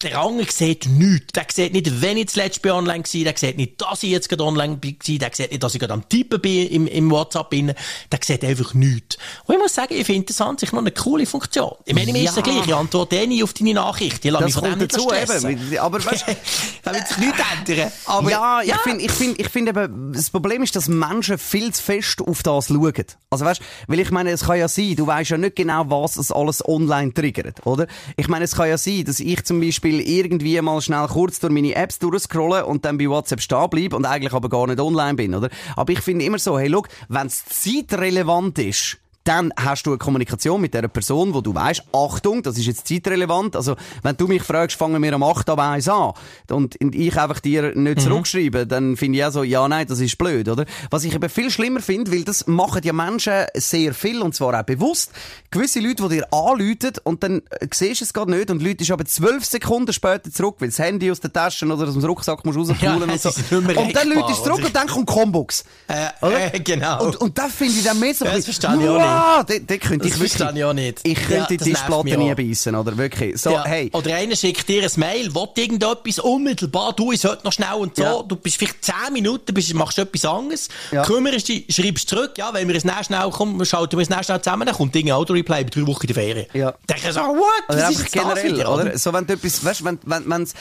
der 0.00 0.20
andere 0.20 0.48
sieht 0.48 0.86
nichts. 0.86 1.32
Der 1.34 1.46
sieht 1.52 1.72
nicht, 1.72 2.00
wenn 2.00 2.16
ich 2.16 2.32
letzte 2.36 2.68
Mal 2.68 2.74
online 2.78 3.02
war. 3.02 3.24
Der 3.24 3.34
sieht 3.36 3.56
nicht, 3.56 3.80
dass 3.82 4.02
ich 4.04 4.10
jetzt 4.10 4.28
gerade 4.28 4.44
online 4.44 4.74
war. 4.74 4.92
Der 5.18 5.30
sieht 5.32 5.50
nicht, 5.50 5.62
dass 5.62 5.74
ich 5.74 5.80
gerade 5.80 5.92
am 5.92 6.08
Tippen 6.08 6.40
bin 6.40 6.68
im, 6.68 6.86
im 6.86 7.10
WhatsApp. 7.10 7.50
Bin. 7.50 7.66
Der 8.12 8.18
sieht 8.22 8.44
einfach 8.44 8.74
nichts. 8.74 9.18
Und 9.46 9.56
ich 9.56 9.60
muss 9.60 9.74
sagen, 9.74 9.94
ich 9.94 10.06
finde 10.06 10.26
das 10.26 10.40
an 10.40 10.56
sich 10.56 10.70
noch 10.70 10.80
eine 10.82 10.92
coole 10.92 11.26
Funktion. 11.26 11.72
Ich 11.84 11.94
meine, 11.94 12.12
mir 12.12 12.22
ist 12.22 12.36
ja 12.36 12.44
Ja. 12.46 12.52
gleich. 12.52 12.66
Ich 12.68 12.74
antworte 12.74 13.16
eh 13.16 13.26
nie 13.26 13.42
auf 13.42 13.52
deine 13.54 13.74
Nachricht. 13.74 14.24
Ich 14.24 14.30
lasse 14.30 14.44
mich 14.44 14.54
von 14.54 14.64
dem 14.64 14.78
nicht 14.78 14.94
dazu 14.94 15.08
eben. 15.12 15.78
Aber 15.78 16.04
weißt, 16.04 16.26
da 16.84 16.94
wird 16.94 17.08
sich 17.08 17.16
nichts 17.18 17.38
ändern. 17.66 17.90
Aber, 18.06 18.30
ja, 18.30 18.60
ich 18.62 18.76
finde, 18.76 19.04
ich 19.04 19.10
finde, 19.10 19.40
ich 19.40 19.48
finde 19.48 19.70
eben, 19.70 20.12
das 20.12 20.30
Problem 20.30 20.62
ist, 20.62 20.76
dass 20.76 20.86
Menschen 20.86 21.38
viel 21.38 21.72
zu 21.74 21.82
fest 21.82 22.20
auf 22.24 22.44
das 22.44 22.68
schauen. 22.68 22.92
Also 23.30 23.44
weißt, 23.44 23.60
weil 23.88 23.98
ich 23.98 24.10
meine, 24.12 24.30
es 24.30 24.44
kann 24.44 24.58
ja 24.58 24.68
sein, 24.68 24.94
du 24.94 25.06
weißt 25.08 25.30
ja 25.30 25.38
nicht 25.38 25.56
genau, 25.56 25.84
was 25.88 26.16
es 26.16 26.30
alles 26.30 26.64
online 26.66 27.12
triggert, 27.12 27.66
oder? 27.66 27.88
Ich 28.16 28.28
meine, 28.28 28.44
es 28.44 28.54
kann 28.54 28.68
ja 28.68 28.78
sein, 28.78 29.04
dass 29.04 29.18
ich 29.20 29.44
zum 29.44 29.60
Beispiel 29.60 29.87
irgendwie 29.94 30.60
mal 30.60 30.80
schnell 30.80 31.06
kurz 31.06 31.40
durch 31.40 31.52
meine 31.52 31.74
Apps 31.74 31.98
durchscrolle 31.98 32.66
und 32.66 32.84
dann 32.84 32.98
bei 32.98 33.08
WhatsApp 33.08 33.40
stehen 33.40 33.70
bleibe 33.70 33.96
und 33.96 34.04
eigentlich 34.04 34.32
aber 34.32 34.48
gar 34.48 34.66
nicht 34.66 34.80
online 34.80 35.14
bin, 35.14 35.34
oder? 35.34 35.48
Aber 35.76 35.92
ich 35.92 36.00
finde 36.00 36.24
immer 36.24 36.38
so, 36.38 36.58
hey, 36.58 36.68
look, 36.68 36.88
wenn 37.08 37.26
es 37.26 37.44
zeitrelevant 37.44 38.58
ist, 38.58 38.98
dann 39.28 39.52
hast 39.56 39.84
du 39.84 39.90
eine 39.90 39.98
Kommunikation 39.98 40.58
mit 40.58 40.72
der 40.72 40.88
Person, 40.88 41.34
wo 41.34 41.42
du 41.42 41.54
weißt, 41.54 41.82
Achtung, 41.92 42.42
das 42.42 42.56
ist 42.56 42.66
jetzt 42.66 42.88
zeitrelevant. 42.88 43.56
Also, 43.56 43.76
wenn 44.02 44.16
du 44.16 44.26
mich 44.26 44.42
fragst, 44.42 44.78
fangen 44.78 45.02
wir 45.02 45.12
am 45.12 45.22
8 45.22 45.50
ab 45.50 45.58
1 45.58 45.88
an 45.88 46.12
und 46.50 46.76
ich 46.80 47.14
einfach 47.16 47.40
dir 47.40 47.74
nicht 47.76 48.00
zurückschreibe, 48.00 48.66
dann 48.66 48.96
finde 48.96 49.18
ich 49.18 49.24
auch 49.26 49.30
so, 49.30 49.42
ja, 49.42 49.68
nein, 49.68 49.86
das 49.86 50.00
ist 50.00 50.16
blöd, 50.16 50.48
oder? 50.48 50.64
Was 50.90 51.04
ich 51.04 51.14
eben 51.14 51.28
viel 51.28 51.50
schlimmer 51.50 51.80
finde, 51.80 52.10
weil 52.10 52.24
das 52.24 52.46
machen 52.46 52.80
ja 52.82 52.94
Menschen 52.94 53.44
sehr 53.54 53.92
viel 53.92 54.22
und 54.22 54.34
zwar 54.34 54.58
auch 54.58 54.64
bewusst. 54.64 55.12
Gewisse 55.50 55.80
Leute, 55.80 56.08
die 56.08 56.16
dir 56.16 56.32
anrufen 56.32 56.92
und 57.04 57.22
dann 57.22 57.42
äh, 57.50 57.66
siehst 57.72 58.00
du 58.00 58.04
es 58.04 58.14
gerade 58.14 58.30
nicht 58.30 58.50
und 58.50 58.62
Leute 58.62 58.82
ist 58.82 58.90
aber 58.90 59.04
zwölf 59.04 59.44
Sekunden 59.44 59.92
später 59.92 60.32
zurück, 60.32 60.56
weil 60.60 60.68
das 60.68 60.78
Handy 60.78 61.10
aus 61.10 61.20
der 61.20 61.32
Tasche 61.32 61.66
oder 61.66 61.86
aus 61.86 61.92
dem 61.94 62.04
Rucksack 62.04 62.46
musst 62.46 62.58
rausholen 62.58 62.80
Ja, 62.80 62.94
und 62.94 63.20
so. 63.20 63.28
Und 63.28 63.94
dann 63.94 64.08
Leute 64.08 64.32
ist 64.32 64.42
zurück 64.42 64.64
und 64.64 64.74
dann 64.74 64.86
kommt 64.86 65.06
Combox. 65.06 65.64
Äh, 65.86 66.06
äh, 66.22 66.60
genau. 66.60 67.04
Und, 67.04 67.16
und 67.16 67.36
das 67.36 67.52
finde 67.52 67.74
ich 67.74 67.84
dann 67.84 67.98
mehr 67.98 68.14
so 68.14 68.24
Ja, 68.24 68.34
das 68.34 68.44
verstehe 68.44 68.70
ich 68.70 68.88
auch 68.88 68.96
nicht. 68.96 69.17
Da, 69.18 69.42
da 69.44 69.76
könnte 69.76 70.08
Das 70.08 70.16
ich 70.16 70.20
wirklich, 70.20 70.56
ich 70.56 70.64
auch 70.64 70.72
nicht. 70.72 71.00
ich 71.02 71.14
könnte 71.16 71.34
Ja, 71.34 71.46
die 71.46 71.56
Tischplatte 71.58 72.16
nie 72.16 72.34
beißen, 72.34 72.74
oder 72.74 72.96
wirklich. 72.96 73.40
So, 73.40 73.50
ja. 73.50 73.64
hey. 73.64 73.90
Oder 73.92 74.14
einer 74.16 74.36
schickt 74.36 74.68
dir 74.68 74.82
ein 74.82 74.90
Mail, 74.96 75.34
will 75.34 75.48
irgendetwas 75.56 76.18
unmittelbar, 76.18 76.92
du, 76.94 77.12
ich 77.12 77.20
sollte 77.20 77.44
noch 77.44 77.52
schnell 77.52 77.74
und 77.74 77.96
so. 77.96 78.02
Ja. 78.02 78.22
Du 78.22 78.36
bist 78.36 78.56
vielleicht 78.56 78.84
10 78.84 78.94
Minuten, 79.12 79.52
bist, 79.54 79.72
machst 79.74 79.98
etwas 79.98 80.24
anderes, 80.24 80.68
Ja. 80.90 81.02
kümmerst 81.02 81.48
dich, 81.48 81.64
schreibst 81.68 82.08
zurück, 82.08 82.32
ja, 82.36 82.52
wenn 82.54 82.68
wir 82.68 82.74
es 82.76 82.82
schnell 82.82 83.04
schnell 83.04 83.30
kommen, 83.30 83.64
schalten 83.64 83.96
wir 83.96 84.02
es 84.02 84.06
schnell 84.08 84.24
schnell 84.24 84.40
zusammen, 84.42 84.66
dann 84.66 84.74
kommt 84.76 84.94
irgendein 84.94 85.16
Auto-Replay 85.16 85.64
bei 85.64 85.70
drei 85.70 85.86
Wochen 85.86 86.02
in 86.06 86.06
der 86.08 86.14
Ferien. 86.14 86.46
Ja. 86.52 86.70
Dann 86.72 86.78
denkst 87.00 87.04
du 87.06 87.12
so, 87.12 87.20
what? 87.20 87.44
Oder 87.68 87.78
Was 87.78 87.84
einfach 87.88 88.04
ist 88.04 88.12
generell, 88.12 88.52
wieder, 88.56 88.72
oder? 88.74 88.98
So, 88.98 89.12
wenn 89.12 89.26
du 89.26 89.32
etwas, 89.34 89.64
weißt, 89.64 89.84
wenn, 89.84 89.98
wenn, 90.04 90.28
wenn's, 90.30 90.54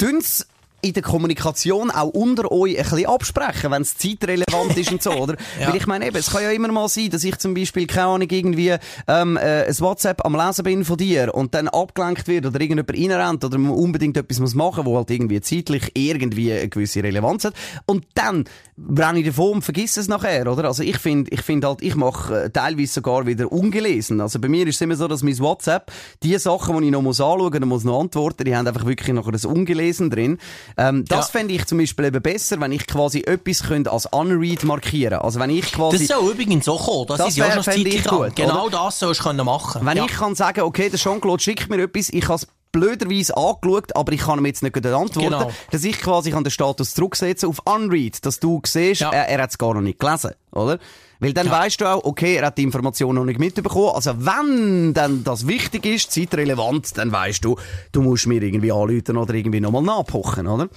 dünnes 0.00 0.46
in 0.82 0.92
der 0.92 1.02
Kommunikation 1.02 1.90
auch 1.90 2.08
unter 2.08 2.50
euch 2.50 2.76
ein 2.76 2.82
bisschen 2.82 3.06
absprechen, 3.06 3.70
wenn 3.70 3.82
es 3.82 3.96
zeitrelevant 3.96 4.76
ist 4.76 4.90
und 4.90 5.02
so, 5.02 5.10
oder? 5.22 5.36
ja. 5.60 5.68
Weil 5.68 5.76
ich 5.76 5.86
meine 5.86 6.06
eben, 6.06 6.16
es 6.16 6.30
kann 6.30 6.42
ja 6.42 6.50
immer 6.50 6.70
mal 6.72 6.88
sein, 6.88 7.08
dass 7.10 7.22
ich 7.24 7.38
zum 7.38 7.54
Beispiel, 7.54 7.86
keine 7.86 8.06
Ahnung, 8.06 8.28
irgendwie 8.28 8.74
ähm, 9.06 9.36
äh, 9.36 9.64
ein 9.66 9.80
WhatsApp 9.80 10.24
am 10.24 10.34
Lesen 10.34 10.64
bin 10.64 10.84
von 10.84 10.96
dir 10.96 11.34
und 11.34 11.54
dann 11.54 11.68
abgelenkt 11.68 12.26
wird 12.26 12.46
oder 12.46 12.60
irgendjemand 12.60 12.92
reinrennt 12.92 13.44
oder 13.44 13.58
man 13.58 13.72
unbedingt 13.72 14.16
etwas 14.16 14.40
muss 14.40 14.54
machen, 14.54 14.84
wo 14.84 14.96
halt 14.96 15.10
irgendwie 15.10 15.40
zeitlich 15.40 15.92
irgendwie 15.94 16.52
eine 16.52 16.68
gewisse 16.68 17.02
Relevanz 17.02 17.44
hat. 17.44 17.54
Und 17.86 18.04
dann 18.14 18.44
brenne 18.86 19.20
ich 19.20 19.26
davon 19.26 19.54
und 19.54 19.62
vergiss 19.62 19.96
es 19.96 20.08
nachher, 20.08 20.50
oder? 20.50 20.64
Also 20.64 20.82
ich 20.82 20.98
finde 20.98 21.30
ich 21.30 21.42
finde 21.42 21.68
halt, 21.68 21.82
ich 21.82 21.94
mache 21.94 22.44
äh, 22.44 22.50
teilweise 22.50 22.92
sogar 22.92 23.26
wieder 23.26 23.50
ungelesen. 23.50 24.20
Also 24.20 24.38
bei 24.38 24.48
mir 24.48 24.66
ist 24.66 24.76
es 24.76 24.80
immer 24.80 24.96
so, 24.96 25.08
dass 25.08 25.22
mein 25.22 25.38
WhatsApp, 25.38 25.92
die 26.22 26.36
Sachen, 26.38 26.78
die 26.78 26.86
ich 26.86 26.92
noch 26.92 27.02
muss 27.02 27.20
anschauen 27.20 27.60
muss, 27.60 27.68
muss 27.68 27.84
noch 27.84 28.00
antworten, 28.00 28.44
die 28.44 28.56
haben 28.56 28.66
einfach 28.66 28.86
wirklich 28.86 29.14
noch 29.14 29.28
ein 29.28 29.44
ungelesen 29.44 30.10
drin. 30.10 30.38
Ähm, 30.76 31.04
das 31.06 31.28
ja. 31.28 31.38
fände 31.38 31.54
ich 31.54 31.64
zum 31.66 31.78
Beispiel 31.78 32.06
eben 32.06 32.22
besser, 32.22 32.60
wenn 32.60 32.72
ich 32.72 32.86
quasi 32.86 33.20
etwas 33.20 33.62
könnte 33.62 33.92
als 33.92 34.06
unread 34.06 34.64
markieren 34.64 35.20
Also 35.20 35.40
wenn 35.40 35.50
ich 35.50 35.72
quasi... 35.72 36.06
Das 36.06 36.18
soll 36.18 36.32
übrigens 36.32 36.64
so 36.64 36.76
kommen, 36.76 37.06
das, 37.06 37.18
das 37.18 37.28
ist 37.28 37.36
ja 37.36 37.52
schon 37.52 37.62
Zeit 37.62 38.08
gut, 38.08 38.36
Genau 38.36 38.66
oder? 38.66 38.84
das 38.84 38.98
sollst 38.98 39.24
du 39.24 39.32
machen 39.44 39.86
Wenn 39.86 39.96
ja. 39.96 40.04
ich 40.04 40.12
kann 40.12 40.34
sagen, 40.34 40.60
okay, 40.62 40.88
der 40.88 40.98
Jean-Claude 40.98 41.42
schickt 41.42 41.70
mir 41.70 41.82
etwas, 41.82 42.08
ich 42.08 42.20
kann 42.20 42.40
blöderweise 42.72 43.36
angeschaut, 43.36 43.94
aber 43.94 44.12
ich 44.12 44.20
kann 44.20 44.38
ihm 44.38 44.46
jetzt 44.46 44.62
nicht 44.62 44.74
antworten, 44.76 45.20
genau. 45.20 45.50
dass 45.70 45.84
ich 45.84 46.00
quasi 46.00 46.30
den 46.30 46.50
Status 46.50 46.94
zurücksetzen 46.94 47.48
auf 47.48 47.60
Unread, 47.64 48.24
dass 48.24 48.40
du 48.40 48.60
siehst, 48.64 49.02
ja. 49.02 49.10
er, 49.10 49.28
er 49.28 49.42
hat 49.42 49.50
es 49.50 49.58
gar 49.58 49.74
noch 49.74 49.82
nicht 49.82 49.98
gelesen, 49.98 50.32
oder? 50.50 50.78
Weil 51.20 51.32
dann 51.32 51.46
ja. 51.46 51.52
weißt 51.52 51.80
du 51.80 51.86
auch, 51.86 52.02
okay, 52.02 52.34
er 52.34 52.46
hat 52.46 52.58
die 52.58 52.64
Information 52.64 53.14
noch 53.14 53.24
nicht 53.24 53.38
mitbekommen. 53.38 53.92
Also 53.94 54.12
wenn 54.18 54.92
dann 54.92 55.22
das 55.22 55.46
wichtig 55.46 55.86
ist, 55.86 56.10
zeitrelevant, 56.10 56.98
dann 56.98 57.12
weißt 57.12 57.44
du, 57.44 57.54
du 57.92 58.02
musst 58.02 58.26
mir 58.26 58.42
irgendwie 58.42 58.72
anrufen 58.72 59.16
oder 59.16 59.32
irgendwie 59.32 59.60
nochmal 59.60 59.82
nachpochen, 59.82 60.48
oder? 60.48 60.68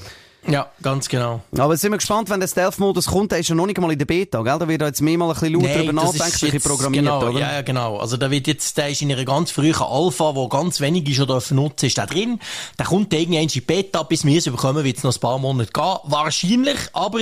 Ja, 0.48 0.70
ganz 0.82 1.10
genau. 1.10 1.42
Aber 1.58 1.76
sind 1.76 1.92
wir 1.92 1.98
gespannt, 1.98 2.30
wenn 2.30 2.40
der 2.40 2.48
Stealth-Modus 2.48 3.08
kommt, 3.08 3.32
der 3.32 3.40
ist 3.40 3.50
ja 3.50 3.56
noch 3.56 3.66
nicht 3.66 3.80
mal 3.80 3.92
in 3.92 3.98
der 3.98 4.06
Beta, 4.06 4.42
gell? 4.42 4.60
Da 4.60 4.68
wird 4.68 4.82
jetzt 4.82 5.02
mehr 5.02 5.18
mal 5.18 5.30
ein 5.30 5.34
bisschen 5.34 5.54
lauter 5.54 5.68
nee, 5.68 5.78
drüber 5.78 5.94
nachdenken, 5.94 6.62
programmiert, 6.62 7.06
genau, 7.06 7.30
oder? 7.30 7.40
Ja, 7.40 7.62
genau. 7.62 7.98
Also 7.98 8.18
da 8.18 8.30
wird 8.30 8.48
jetzt, 8.48 8.78
der 8.78 8.90
ist 8.90 9.02
in 9.02 9.12
einer 9.12 9.26
ganz 9.26 9.52
frühen 9.52 9.76
Alpha, 9.76 10.36
wo 10.36 10.48
ganz 10.48 10.80
wenige 10.82 11.14
schon 11.14 11.28
dürfen 11.28 11.56
nutzen, 11.56 11.88
ist 11.88 11.98
da 11.98 12.06
drin. 12.06 12.40
Der 12.78 12.86
kommt 12.86 13.14
irgendwann 13.14 13.44
in 13.44 13.48
die 13.48 13.62
Beta, 13.62 14.04
bis 14.04 14.24
wir 14.24 14.38
es 14.38 14.46
bekommen, 14.46 14.84
wird 14.84 14.98
es 14.98 15.04
noch 15.04 15.16
ein 15.16 15.20
paar 15.20 15.40
Monate 15.40 15.72
gehen. 15.72 15.98
Wahrscheinlich, 16.04 16.78
aber 16.94 17.22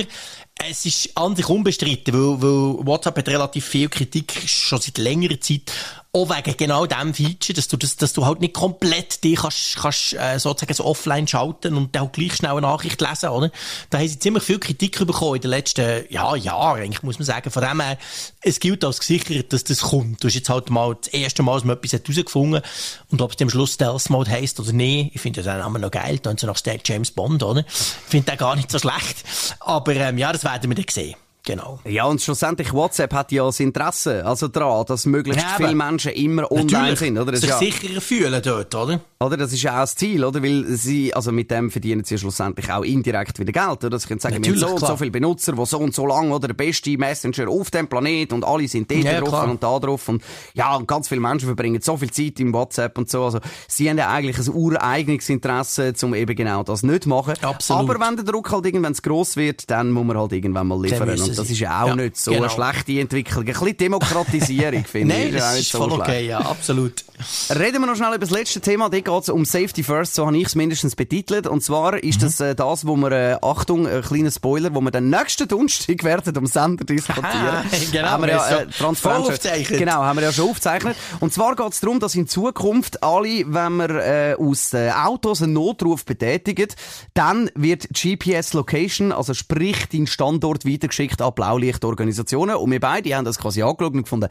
es 0.68 0.84
ist 0.84 1.16
an 1.16 1.34
sich 1.34 1.48
unbestritten, 1.48 2.14
weil, 2.14 2.42
weil 2.42 2.86
WhatsApp 2.86 3.18
hat 3.18 3.28
relativ 3.28 3.64
viel 3.64 3.88
Kritik 3.88 4.32
schon 4.46 4.80
seit 4.80 4.98
längerer 4.98 5.40
Zeit 5.40 5.72
auch 6.14 6.30
wegen 6.30 6.56
genau 6.56 6.86
dem 6.86 7.12
Feature, 7.12 7.54
dass 7.54 7.66
du, 7.66 7.76
das, 7.76 7.96
dass 7.96 8.12
du 8.12 8.24
halt 8.24 8.40
nicht 8.40 8.54
komplett 8.54 9.24
dich 9.24 9.40
kannst, 9.40 9.76
kannst 9.76 10.12
äh, 10.12 10.38
sozusagen 10.38 10.72
so 10.72 10.84
offline 10.84 11.26
schalten 11.26 11.76
und 11.76 11.94
dann 11.94 12.04
auch 12.04 12.12
gleich 12.12 12.36
schnell 12.36 12.52
eine 12.52 12.60
Nachricht 12.60 13.00
lesen, 13.00 13.30
oder? 13.30 13.50
Da 13.90 13.98
haben 13.98 14.06
sie 14.06 14.20
ziemlich 14.20 14.44
viel 14.44 14.60
Kritik 14.60 15.04
bekommen 15.04 15.34
in 15.34 15.42
den 15.42 15.50
letzten, 15.50 16.04
ja, 16.10 16.36
Jahren, 16.36 16.82
eigentlich, 16.82 17.02
muss 17.02 17.18
man 17.18 17.26
sagen. 17.26 17.50
Von 17.50 17.64
dem 17.64 17.80
her, 17.80 17.98
es 18.42 18.60
gilt 18.60 18.84
als 18.84 19.00
gesichert, 19.00 19.52
dass 19.52 19.64
das 19.64 19.80
kommt. 19.80 20.22
Du 20.22 20.28
hast 20.28 20.34
jetzt 20.34 20.48
halt 20.48 20.70
mal 20.70 20.94
das 20.94 21.08
erste 21.08 21.42
Mal, 21.42 21.54
dass 21.54 21.64
man 21.64 21.76
etwas 21.76 21.92
herausgefunden 21.92 22.56
hat 22.56 22.64
und 23.10 23.20
ob 23.20 23.32
es 23.32 23.42
am 23.42 23.50
Schluss 23.50 23.74
Stealth 23.74 24.08
Mode 24.08 24.30
heisst 24.30 24.60
oder 24.60 24.72
nicht, 24.72 25.16
ich 25.16 25.20
finde 25.20 25.42
den 25.42 25.58
Namen 25.58 25.82
noch 25.82 25.90
geil, 25.90 26.20
dann 26.20 26.38
so 26.38 26.46
nach 26.46 26.60
James 26.84 27.10
Bond, 27.10 27.42
oder? 27.42 27.64
Ich 27.66 28.10
finde 28.10 28.30
den 28.30 28.38
gar 28.38 28.54
nicht 28.54 28.70
so 28.70 28.78
schlecht. 28.78 29.24
Aber, 29.58 29.94
ähm, 29.96 30.18
ja, 30.18 30.32
das 30.32 30.44
werden 30.44 30.70
wir 30.70 30.76
dann 30.76 30.86
sehen. 30.88 31.16
Genau. 31.46 31.78
Ja, 31.84 32.06
und 32.06 32.22
schlussendlich 32.22 32.72
WhatsApp 32.72 33.12
hat 33.12 33.30
ja 33.30 33.44
das 33.44 33.60
Interesse, 33.60 34.24
also 34.24 34.48
daran, 34.48 34.86
dass 34.86 35.04
möglichst 35.04 35.42
ja, 35.42 35.56
viele 35.58 35.74
Menschen 35.74 36.12
immer 36.12 36.50
online 36.50 36.72
Natürlich, 36.72 36.98
sind, 37.00 37.18
oder? 37.18 37.32
Das 37.32 37.42
sich 37.42 37.50
ja, 37.50 37.58
sicherer 37.58 38.00
fühlen 38.00 38.40
dort, 38.42 38.74
oder? 38.74 39.00
Oder? 39.20 39.36
Das 39.36 39.52
ist 39.52 39.62
ja 39.62 39.74
auch 39.74 39.80
das 39.80 39.94
Ziel, 39.94 40.24
oder? 40.24 40.42
Weil 40.42 40.64
sie, 40.68 41.12
also 41.12 41.32
mit 41.32 41.50
dem 41.50 41.70
verdienen 41.70 42.02
sie 42.02 42.16
schlussendlich 42.16 42.72
auch 42.72 42.82
indirekt 42.82 43.38
wieder 43.38 43.52
Geld, 43.52 43.84
oder? 43.84 43.98
Sie 43.98 44.08
können 44.08 44.20
sagen, 44.20 44.36
Natürlich, 44.36 44.58
wir 44.58 44.68
haben 44.68 44.78
so 44.78 44.86
und 44.86 44.90
so 44.90 44.96
viele 44.96 45.10
Benutzer, 45.10 45.52
die 45.52 45.66
so 45.66 45.78
und 45.78 45.94
so 45.94 46.06
lang, 46.06 46.32
oder 46.32 46.48
der 46.48 46.54
beste 46.54 46.96
Messenger 46.96 47.50
auf 47.50 47.70
dem 47.70 47.88
Planet 47.88 48.32
und 48.32 48.42
alle 48.42 48.66
sind 48.66 48.90
dort 48.90 49.04
ja, 49.04 49.20
drauf 49.20 49.28
klar. 49.28 49.50
und 49.50 49.62
da 49.62 49.78
drauf 49.78 50.08
und 50.08 50.22
ja, 50.54 50.74
und 50.74 50.88
ganz 50.88 51.08
viele 51.08 51.20
Menschen 51.20 51.44
verbringen 51.44 51.82
so 51.82 51.98
viel 51.98 52.10
Zeit 52.10 52.40
im 52.40 52.54
WhatsApp 52.54 52.96
und 52.96 53.10
so, 53.10 53.22
also 53.22 53.40
sie 53.68 53.90
haben 53.90 53.98
ja 53.98 54.08
eigentlich 54.08 54.38
ein 54.38 54.54
ureigenes 54.54 55.28
Interesse, 55.28 55.92
um 56.02 56.14
eben 56.14 56.34
genau 56.34 56.62
das 56.62 56.82
nicht 56.82 57.02
zu 57.02 57.10
machen. 57.10 57.34
Absolut. 57.42 57.90
Aber 57.90 58.06
wenn 58.06 58.16
der 58.16 58.24
Druck 58.24 58.50
halt 58.50 58.64
irgendwann 58.64 58.94
zu 58.94 59.02
gross 59.02 59.36
wird, 59.36 59.70
dann 59.70 59.90
muss 59.90 60.06
man 60.06 60.16
halt 60.16 60.32
irgendwann 60.32 60.68
mal 60.68 60.80
liefern 60.80 61.33
und 61.38 61.44
das 61.44 61.50
ist 61.50 61.60
ja 61.60 61.82
auch 61.82 61.88
ja, 61.88 61.96
nicht 61.96 62.16
so 62.16 62.32
genau. 62.32 62.44
eine 62.44 62.50
schlechte 62.52 63.00
Entwicklung. 63.00 63.46
Ein 63.46 63.52
bisschen 63.52 63.76
Demokratisierung, 63.76 64.84
finde 64.90 65.14
ich. 65.14 65.24
Nein, 65.24 65.32
das 65.34 65.60
ist, 65.60 65.72
voll 65.72 65.92
okay, 65.92 66.26
ja, 66.26 66.38
absolut. 66.38 67.04
Reden 67.50 67.80
wir 67.80 67.86
noch 67.86 67.96
schnell 67.96 68.10
über 68.10 68.18
das 68.18 68.30
letzte 68.30 68.60
Thema. 68.60 68.88
Da 68.88 68.98
geht 68.98 69.22
es 69.22 69.28
um 69.28 69.44
Safety 69.44 69.82
First, 69.82 70.14
so 70.14 70.26
habe 70.26 70.36
ich 70.36 70.46
es 70.46 70.54
mindestens 70.54 70.96
betitelt. 70.96 71.46
Und 71.46 71.62
zwar 71.62 72.02
ist 72.02 72.20
mhm. 72.20 72.24
das 72.24 72.40
äh, 72.40 72.54
das, 72.54 72.86
wo 72.86 72.96
wir, 72.96 73.12
äh, 73.12 73.36
Achtung, 73.40 73.86
ein 73.86 74.02
kleiner 74.02 74.30
Spoiler, 74.30 74.74
wo 74.74 74.80
wir 74.80 74.90
den 74.90 75.10
nächsten 75.10 75.46
Donnerstag 75.46 76.02
werden 76.04 76.36
am 76.36 76.46
Sender 76.46 76.84
diskutieren. 76.84 77.64
genau, 77.92 78.08
haben 78.08 78.22
wir 78.24 78.30
ja, 78.30 78.60
äh, 78.60 78.66
Transparenz. 78.66 79.40
Genau, 79.68 80.02
haben 80.02 80.18
wir 80.18 80.24
ja 80.24 80.32
schon 80.32 80.50
aufgezeichnet. 80.50 80.96
Und 81.20 81.32
zwar 81.32 81.54
geht 81.56 81.72
es 81.72 81.80
darum, 81.80 82.00
dass 82.00 82.14
in 82.14 82.26
Zukunft 82.26 83.02
alle, 83.02 83.44
wenn 83.46 83.76
wir 83.76 83.90
äh, 83.90 84.34
aus 84.38 84.74
äh, 84.74 84.90
Autos 84.90 85.42
einen 85.42 85.52
Notruf 85.52 86.04
betätigen, 86.04 86.68
dann 87.14 87.50
wird 87.54 87.88
GPS 87.90 88.52
Location, 88.52 89.12
also 89.12 89.34
sprich 89.34 89.86
dein 89.92 90.06
Standort 90.06 90.66
weitergeschickt 90.66 91.22
an 91.24 91.34
Blaulichtorganisationen. 91.34 92.56
Und 92.56 92.70
wir 92.70 92.80
beide 92.80 93.14
haben 93.14 93.24
das 93.24 93.38
quasi 93.38 93.62
angeschaut 93.62 93.94
und 93.94 94.02
gefunden, 94.02 94.28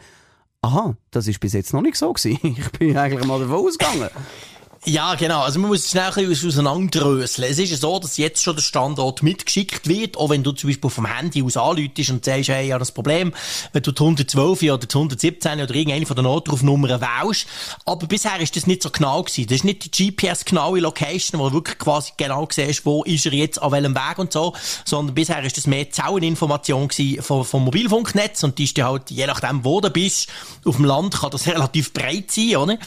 aha, 0.62 0.96
das 1.12 1.28
ist 1.28 1.40
bis 1.40 1.54
jetzt 1.54 1.74
noch 1.74 1.82
nicht 1.82 1.98
so 1.98 2.12
gewesen. 2.14 2.40
Ich 2.58 2.72
bin 2.72 2.98
eigentlich 2.98 3.26
mal 3.26 3.40
davon 3.40 3.68
ausgegangen. 3.68 4.10
Ja, 4.86 5.16
genau. 5.16 5.40
Also 5.40 5.62
man 5.62 5.70
muss 5.70 5.86
es 5.86 5.92
schnell 5.92 6.12
ein 6.14 6.28
bisschen 6.28 6.50
auseinanderdröseln. 6.50 7.50
Es 7.50 7.58
ist 7.58 7.72
ja 7.72 7.78
so, 7.78 8.00
dass 8.00 8.18
jetzt 8.18 8.44
schon 8.44 8.58
der 8.58 8.64
Standort 8.64 9.24
mitgeschickt 9.24 9.88
wird, 9.88 10.18
auch 10.18 10.30
wenn 10.30 10.44
du 10.44 10.52
zum 10.52 10.70
Beispiel 10.70 10.90
vom 10.90 11.06
Handy 11.06 11.42
aus 11.42 11.56
anläutest 11.56 12.10
und 12.10 12.26
sagst, 12.26 12.50
hey, 12.50 12.68
ja, 12.68 12.78
das 12.78 12.92
Problem, 12.92 13.34
wenn 13.72 13.82
du 13.82 13.94
die 13.94 14.02
112 14.02 14.62
oder 14.64 14.78
die 14.80 14.94
117 14.94 15.62
oder 15.62 15.74
irgendeine 15.74 16.06
von 16.06 16.18
den 16.18 16.26
Notrufnummern 16.26 17.00
wählst. 17.00 17.48
Aber 17.86 18.08
bisher 18.08 18.38
ist 18.42 18.58
das 18.58 18.68
nicht 18.68 18.84
so 18.84 18.90
genau 18.90 19.24
gewesen. 19.24 19.48
Das 19.48 19.56
ist 19.56 19.64
nicht 19.64 19.98
die 19.98 20.12
GPS-genaue 20.12 20.82
Location, 20.82 21.40
wo 21.40 21.48
du 21.48 21.56
wirklich 21.56 21.80
quasi 21.80 22.12
genau 22.18 22.46
siehst, 22.52 22.86
wo 22.86 23.04
ist 23.04 23.26
er 23.26 23.34
jetzt, 23.34 23.62
an 23.62 23.72
welchem 23.72 23.96
Weg 23.96 24.18
und 24.18 24.34
so, 24.34 24.54
sondern 24.84 25.16
bisher 25.16 25.42
ist 25.44 25.56
das 25.56 25.66
mehr 25.66 25.92
Zauninformation 25.92 26.90
vom, 27.22 27.46
vom 27.46 27.64
Mobilfunknetz 27.64 28.44
und 28.44 28.58
die 28.58 28.66
ist 28.66 28.78
ja 28.78 28.88
halt, 28.90 29.12
je 29.12 29.28
nachdem, 29.28 29.64
wo 29.64 29.80
du 29.80 29.90
bist, 29.90 30.28
auf 30.66 30.76
dem 30.76 30.84
Land 30.84 31.22
kann 31.22 31.32
das 31.32 31.48
relativ 31.48 31.94
breit 31.94 32.32
sein, 32.32 32.58
oder? 32.58 32.78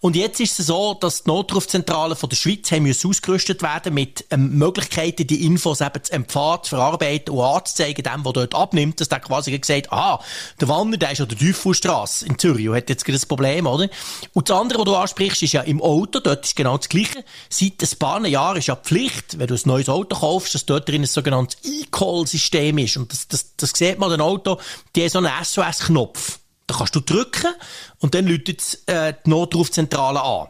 Und 0.00 0.16
jetzt 0.16 0.40
ist 0.40 0.58
es 0.58 0.66
so, 0.66 0.94
dass 0.94 1.22
die 1.22 1.43
Notrufzentralen 1.44 2.16
von 2.16 2.30
der 2.30 2.36
Schweiz 2.36 2.72
haben 2.72 2.84
müssen 2.84 3.10
ausgerüstet 3.10 3.60
werden 3.62 3.92
mit 3.92 4.24
ähm, 4.30 4.56
Möglichkeiten, 4.56 5.26
die 5.26 5.44
Infos 5.44 5.82
eben 5.82 6.02
zu 6.02 6.12
empfangen, 6.12 6.62
zu 6.62 6.70
verarbeiten 6.70 7.34
und 7.34 7.44
anzuzeigen, 7.44 8.02
dem, 8.02 8.22
der 8.22 8.32
dort 8.32 8.54
abnimmt, 8.54 9.00
dass 9.00 9.10
der 9.10 9.20
quasi 9.20 9.56
gesagt 9.58 9.92
aha, 9.92 10.20
der 10.58 10.68
Wanner, 10.68 10.96
der 10.96 11.12
ist 11.12 11.20
an 11.20 11.28
der 11.28 11.38
Teufelstrasse 11.38 12.26
in 12.26 12.38
Zürich 12.38 12.68
und 12.68 12.76
hat 12.76 12.88
jetzt 12.88 13.04
gerade 13.04 13.18
ein 13.18 13.28
Problem, 13.28 13.66
oder? 13.66 13.88
Und 14.32 14.48
das 14.48 14.58
andere, 14.58 14.78
was 14.78 14.84
du 14.86 14.96
ansprichst, 14.96 15.42
ist 15.42 15.52
ja 15.52 15.60
im 15.62 15.82
Auto, 15.82 16.20
dort 16.20 16.46
ist 16.46 16.56
genau 16.56 16.78
das 16.78 16.88
Gleiche. 16.88 17.24
Seit 17.50 17.82
ein 17.82 17.98
paar 17.98 18.26
Jahren 18.26 18.56
ist 18.56 18.68
ja 18.68 18.76
Pflicht, 18.76 19.38
wenn 19.38 19.46
du 19.46 19.54
ein 19.54 19.60
neues 19.64 19.90
Auto 19.90 20.16
kaufst, 20.16 20.54
dass 20.54 20.64
dort 20.64 20.88
drin 20.88 21.02
ein 21.02 21.06
sogenanntes 21.06 21.58
E-Call-System 21.62 22.78
ist. 22.78 22.96
Und 22.96 23.12
das, 23.12 23.28
das, 23.28 23.54
das 23.56 23.70
sieht 23.74 23.98
man, 23.98 24.10
ein 24.12 24.20
Auto, 24.22 24.58
die 24.96 25.04
hat 25.04 25.10
so 25.10 25.18
einen 25.18 25.30
SOS-Knopf. 25.44 26.38
Da 26.66 26.76
kannst 26.76 26.96
du 26.96 27.00
drücken 27.00 27.54
und 27.98 28.14
dann 28.14 28.26
läutet 28.26 28.78
äh, 28.86 29.12
die 29.24 29.30
Notrufzentrale 29.30 30.22
an. 30.22 30.48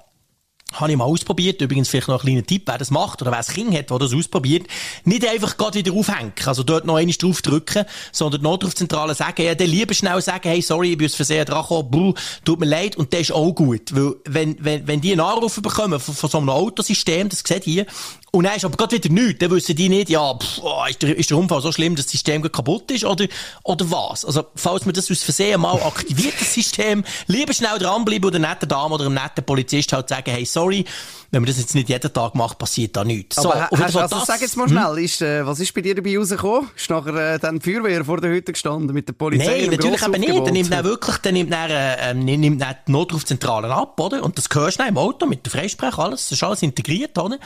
Habe 0.73 0.91
ich 0.91 0.99
mal 0.99 1.05
ausprobiert. 1.05 1.61
Übrigens 1.61 1.89
vielleicht 1.89 2.09
noch 2.09 2.21
ein 2.21 2.27
kleiner 2.27 2.45
Tipp, 2.45 2.63
wer 2.67 2.79
das 2.79 2.91
macht 2.91 3.23
oder 3.23 3.31
wer 3.31 3.39
ein 3.39 3.45
Kind 3.45 3.77
hat, 3.77 3.91
der 3.91 3.99
das 3.99 4.13
ausprobiert. 4.13 4.67
Nicht 5.05 5.27
einfach 5.27 5.57
gerade 5.57 5.79
wieder 5.79 5.93
aufhängen, 5.93 6.33
also 6.45 6.65
dort 6.65 6.85
noch 6.85 6.97
einmal 6.97 7.15
drauf 7.15 7.43
drücken, 7.43 7.85
sondern 8.11 8.41
die 8.41 8.45
Notrufzentrale 8.45 9.15
sagen, 9.15 9.43
ja, 9.43 9.55
dann 9.55 9.69
lieber 9.69 9.95
schnell 9.95 10.21
sagen, 10.21 10.49
hey, 10.49 10.61
sorry, 10.63 10.93
ich 10.93 10.99
bin 10.99 11.07
aus 11.07 11.15
Versehen 11.15 11.45
dran 11.45 11.63
gekommen, 11.63 12.15
tut 12.45 12.59
mir 12.59 12.67
leid, 12.67 12.97
und 12.97 13.13
das 13.13 13.21
ist 13.21 13.33
auch 13.33 13.53
gut. 13.53 13.95
Weil, 13.95 14.17
wenn, 14.25 14.57
wenn, 14.65 14.87
wenn 14.89 15.01
die 15.01 15.13
einen 15.13 15.21
Anruf 15.21 15.61
bekommen 15.63 16.01
von, 16.01 16.15
von 16.15 16.31
so 16.31 16.39
einem 16.39 16.49
Autosystem, 16.49 17.29
das 17.29 17.45
sieht 17.47 17.65
hier, 17.65 17.87
und 18.35 18.43
dann 18.43 18.57
ist 18.57 18.65
aber 18.65 18.77
gerade 18.77 18.97
wieder 18.97 19.15
nichts. 19.15 19.39
Dann 19.39 19.53
wissen 19.53 19.77
die 19.77 19.89
nicht, 19.89 20.11
ja, 20.11 20.35
pff, 20.35 20.59
oh, 20.61 20.83
ist, 20.91 21.01
der, 21.03 21.17
ist 21.17 21.31
der 21.31 21.39
Unfall 21.39 21.63
so 21.63 21.71
schlimm, 21.71 21.95
dass 21.95 22.07
das 22.07 22.13
System 22.13 22.43
kaputt 22.43 22.91
ist 22.91 23.05
oder, 23.05 23.27
oder 23.63 23.89
was? 23.93 24.25
Also, 24.25 24.45
falls 24.57 24.85
man 24.85 24.93
das 24.93 25.09
aus 25.09 25.23
Versehen 25.23 25.61
mal 25.61 25.81
aktiviert, 25.81 26.35
das 26.41 26.53
System, 26.53 27.05
lieber 27.29 27.53
schnell 27.53 27.79
dranbleiben 27.79 28.27
oder 28.27 28.39
einer 28.39 28.49
netten 28.49 28.69
Dame 28.69 28.93
oder 28.97 29.07
einem 29.07 29.15
netten 29.15 29.45
Polizist 29.45 29.93
halt 29.93 30.09
sagen, 30.09 30.33
hey, 30.33 30.45
sorry, 30.55 30.85
wenn 31.31 31.43
man 31.43 31.49
das 31.49 31.59
jetzt 31.59 31.75
nicht 31.75 31.89
jeden 31.89 32.13
Tag 32.13 32.35
macht, 32.35 32.59
passiert 32.59 32.97
da 32.97 33.05
nichts. 33.05 33.37
So, 33.37 33.53
aber 33.53 33.69
hast, 33.73 33.97
also, 33.97 34.17
das, 34.17 34.27
sag 34.27 34.41
jetzt 34.41 34.57
mal 34.57 34.69
schnell, 34.69 34.97
hm? 34.97 35.05
ist, 35.05 35.21
äh, 35.21 35.45
was 35.45 35.61
ist 35.61 35.75
bei 35.75 35.81
dir 35.81 35.95
dabei 35.95 36.17
rausgekommen? 36.17 36.71
Ist 36.77 36.89
nachher 36.89 37.35
äh, 37.35 37.39
dann 37.39 37.59
die 37.59 37.73
Feuerwehr 37.73 38.05
vor 38.05 38.21
der 38.21 38.31
Hütte 38.31 38.53
gestanden 38.53 38.95
mit 38.95 39.09
der 39.09 39.15
Polizei? 39.15 39.63
Nein, 39.63 39.71
natürlich 39.71 40.03
eben 40.03 40.21
nicht. 40.21 40.47
Dann 40.47 40.55
nimmt 40.55 40.73
er 40.73 40.85
wirklich, 40.85 41.17
dann 41.19 41.35
nimmt 41.35 41.53
er, 41.53 41.99
äh, 41.99 42.15
nimmt 42.15 42.63
er 42.63 42.77
die 42.87 42.93
Notrufzentrale 42.93 43.69
ab, 43.69 43.99
oder? 44.01 44.23
Und 44.23 44.39
das 44.39 44.47
hörst 44.53 44.79
du 44.79 44.85
im 44.85 44.97
Auto 44.97 45.27
mit 45.27 45.45
der 45.45 45.53
Freisprech, 45.53 45.99
alles, 45.99 46.29
das 46.29 46.33
ist 46.33 46.43
alles 46.43 46.63
integriert, 46.63 47.19
oder? 47.19 47.39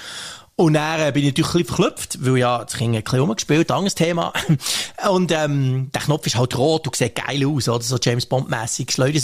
Und 0.57 0.75
dann 0.75 1.01
äh, 1.01 1.13
bin 1.13 1.23
ich 1.23 1.29
natürlich 1.29 1.55
ein 1.55 1.63
bisschen 1.63 1.77
verklüpft, 1.77 2.19
weil 2.21 2.37
ja, 2.39 2.65
das 2.65 2.75
Kind 2.75 2.97
ein 2.97 3.03
bisschen 3.03 3.21
rumgespielt, 3.21 3.71
anderes 3.71 3.95
Thema. 3.95 4.33
Und 5.09 5.31
ähm, 5.31 5.91
der 5.95 6.03
Knopf 6.03 6.27
ist 6.27 6.37
halt 6.37 6.59
rot 6.59 6.85
und 6.89 6.97
sieht 6.97 7.15
geil 7.15 7.47
aus, 7.47 7.69
oder? 7.69 7.85
So 7.85 7.97
James 8.03 8.27
Bond-mässig. 8.27 8.91
Schleuder 8.91 9.21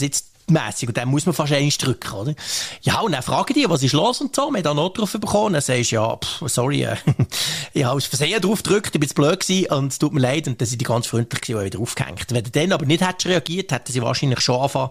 mässig. 0.51 0.89
Und 0.89 0.97
dann 0.97 1.09
muss 1.09 1.27
man 1.27 1.35
fast 1.35 1.53
eins 1.53 1.79
drücken, 1.79 2.13
oder? 2.13 2.35
Ja, 2.83 3.01
und 3.01 3.13
dann 3.13 3.23
fragen 3.23 3.55
die, 3.55 3.69
was 3.69 3.83
ist 3.83 3.93
los 3.93 4.21
und 4.21 4.35
so. 4.35 4.51
Wir 4.51 4.59
haben 4.59 4.63
da 4.63 4.75
Notruf 4.75 5.13
bekommen. 5.13 5.47
Und 5.47 5.53
dann 5.55 5.63
sagst 5.63 5.93
du, 5.93 5.97
ja, 5.97 6.17
pff, 6.17 6.43
sorry, 6.47 6.85
äh, 6.85 6.97
ich 7.73 7.85
habe 7.85 7.97
aus 7.97 8.07
Versehen 8.07 8.41
drauf 8.41 8.63
gedrückt, 8.63 8.91
ich 8.95 9.01
bin 9.01 9.09
zu 9.09 9.15
blöd 9.15 9.41
gewesen 9.41 9.73
und 9.73 9.93
es 9.93 9.99
tut 9.99 10.13
mir 10.13 10.21
leid. 10.21 10.47
Und 10.47 10.61
dann 10.61 10.69
sind 10.69 10.81
die 10.81 10.85
ganz 10.85 11.07
freundlich 11.07 11.41
gewesen 11.41 11.59
und 11.59 11.65
wieder 11.67 11.79
aufgehängt. 11.81 12.27
Wenn 12.29 12.45
du 12.45 12.51
dann 12.51 12.73
aber 12.73 12.87
nicht 12.87 13.07
hättest 13.07 13.27
reagiert, 13.27 13.73
hätten 13.73 13.93
sie 13.93 14.03
wahrscheinlich 14.03 14.41
schon 14.41 14.57
angefangen, 14.57 14.91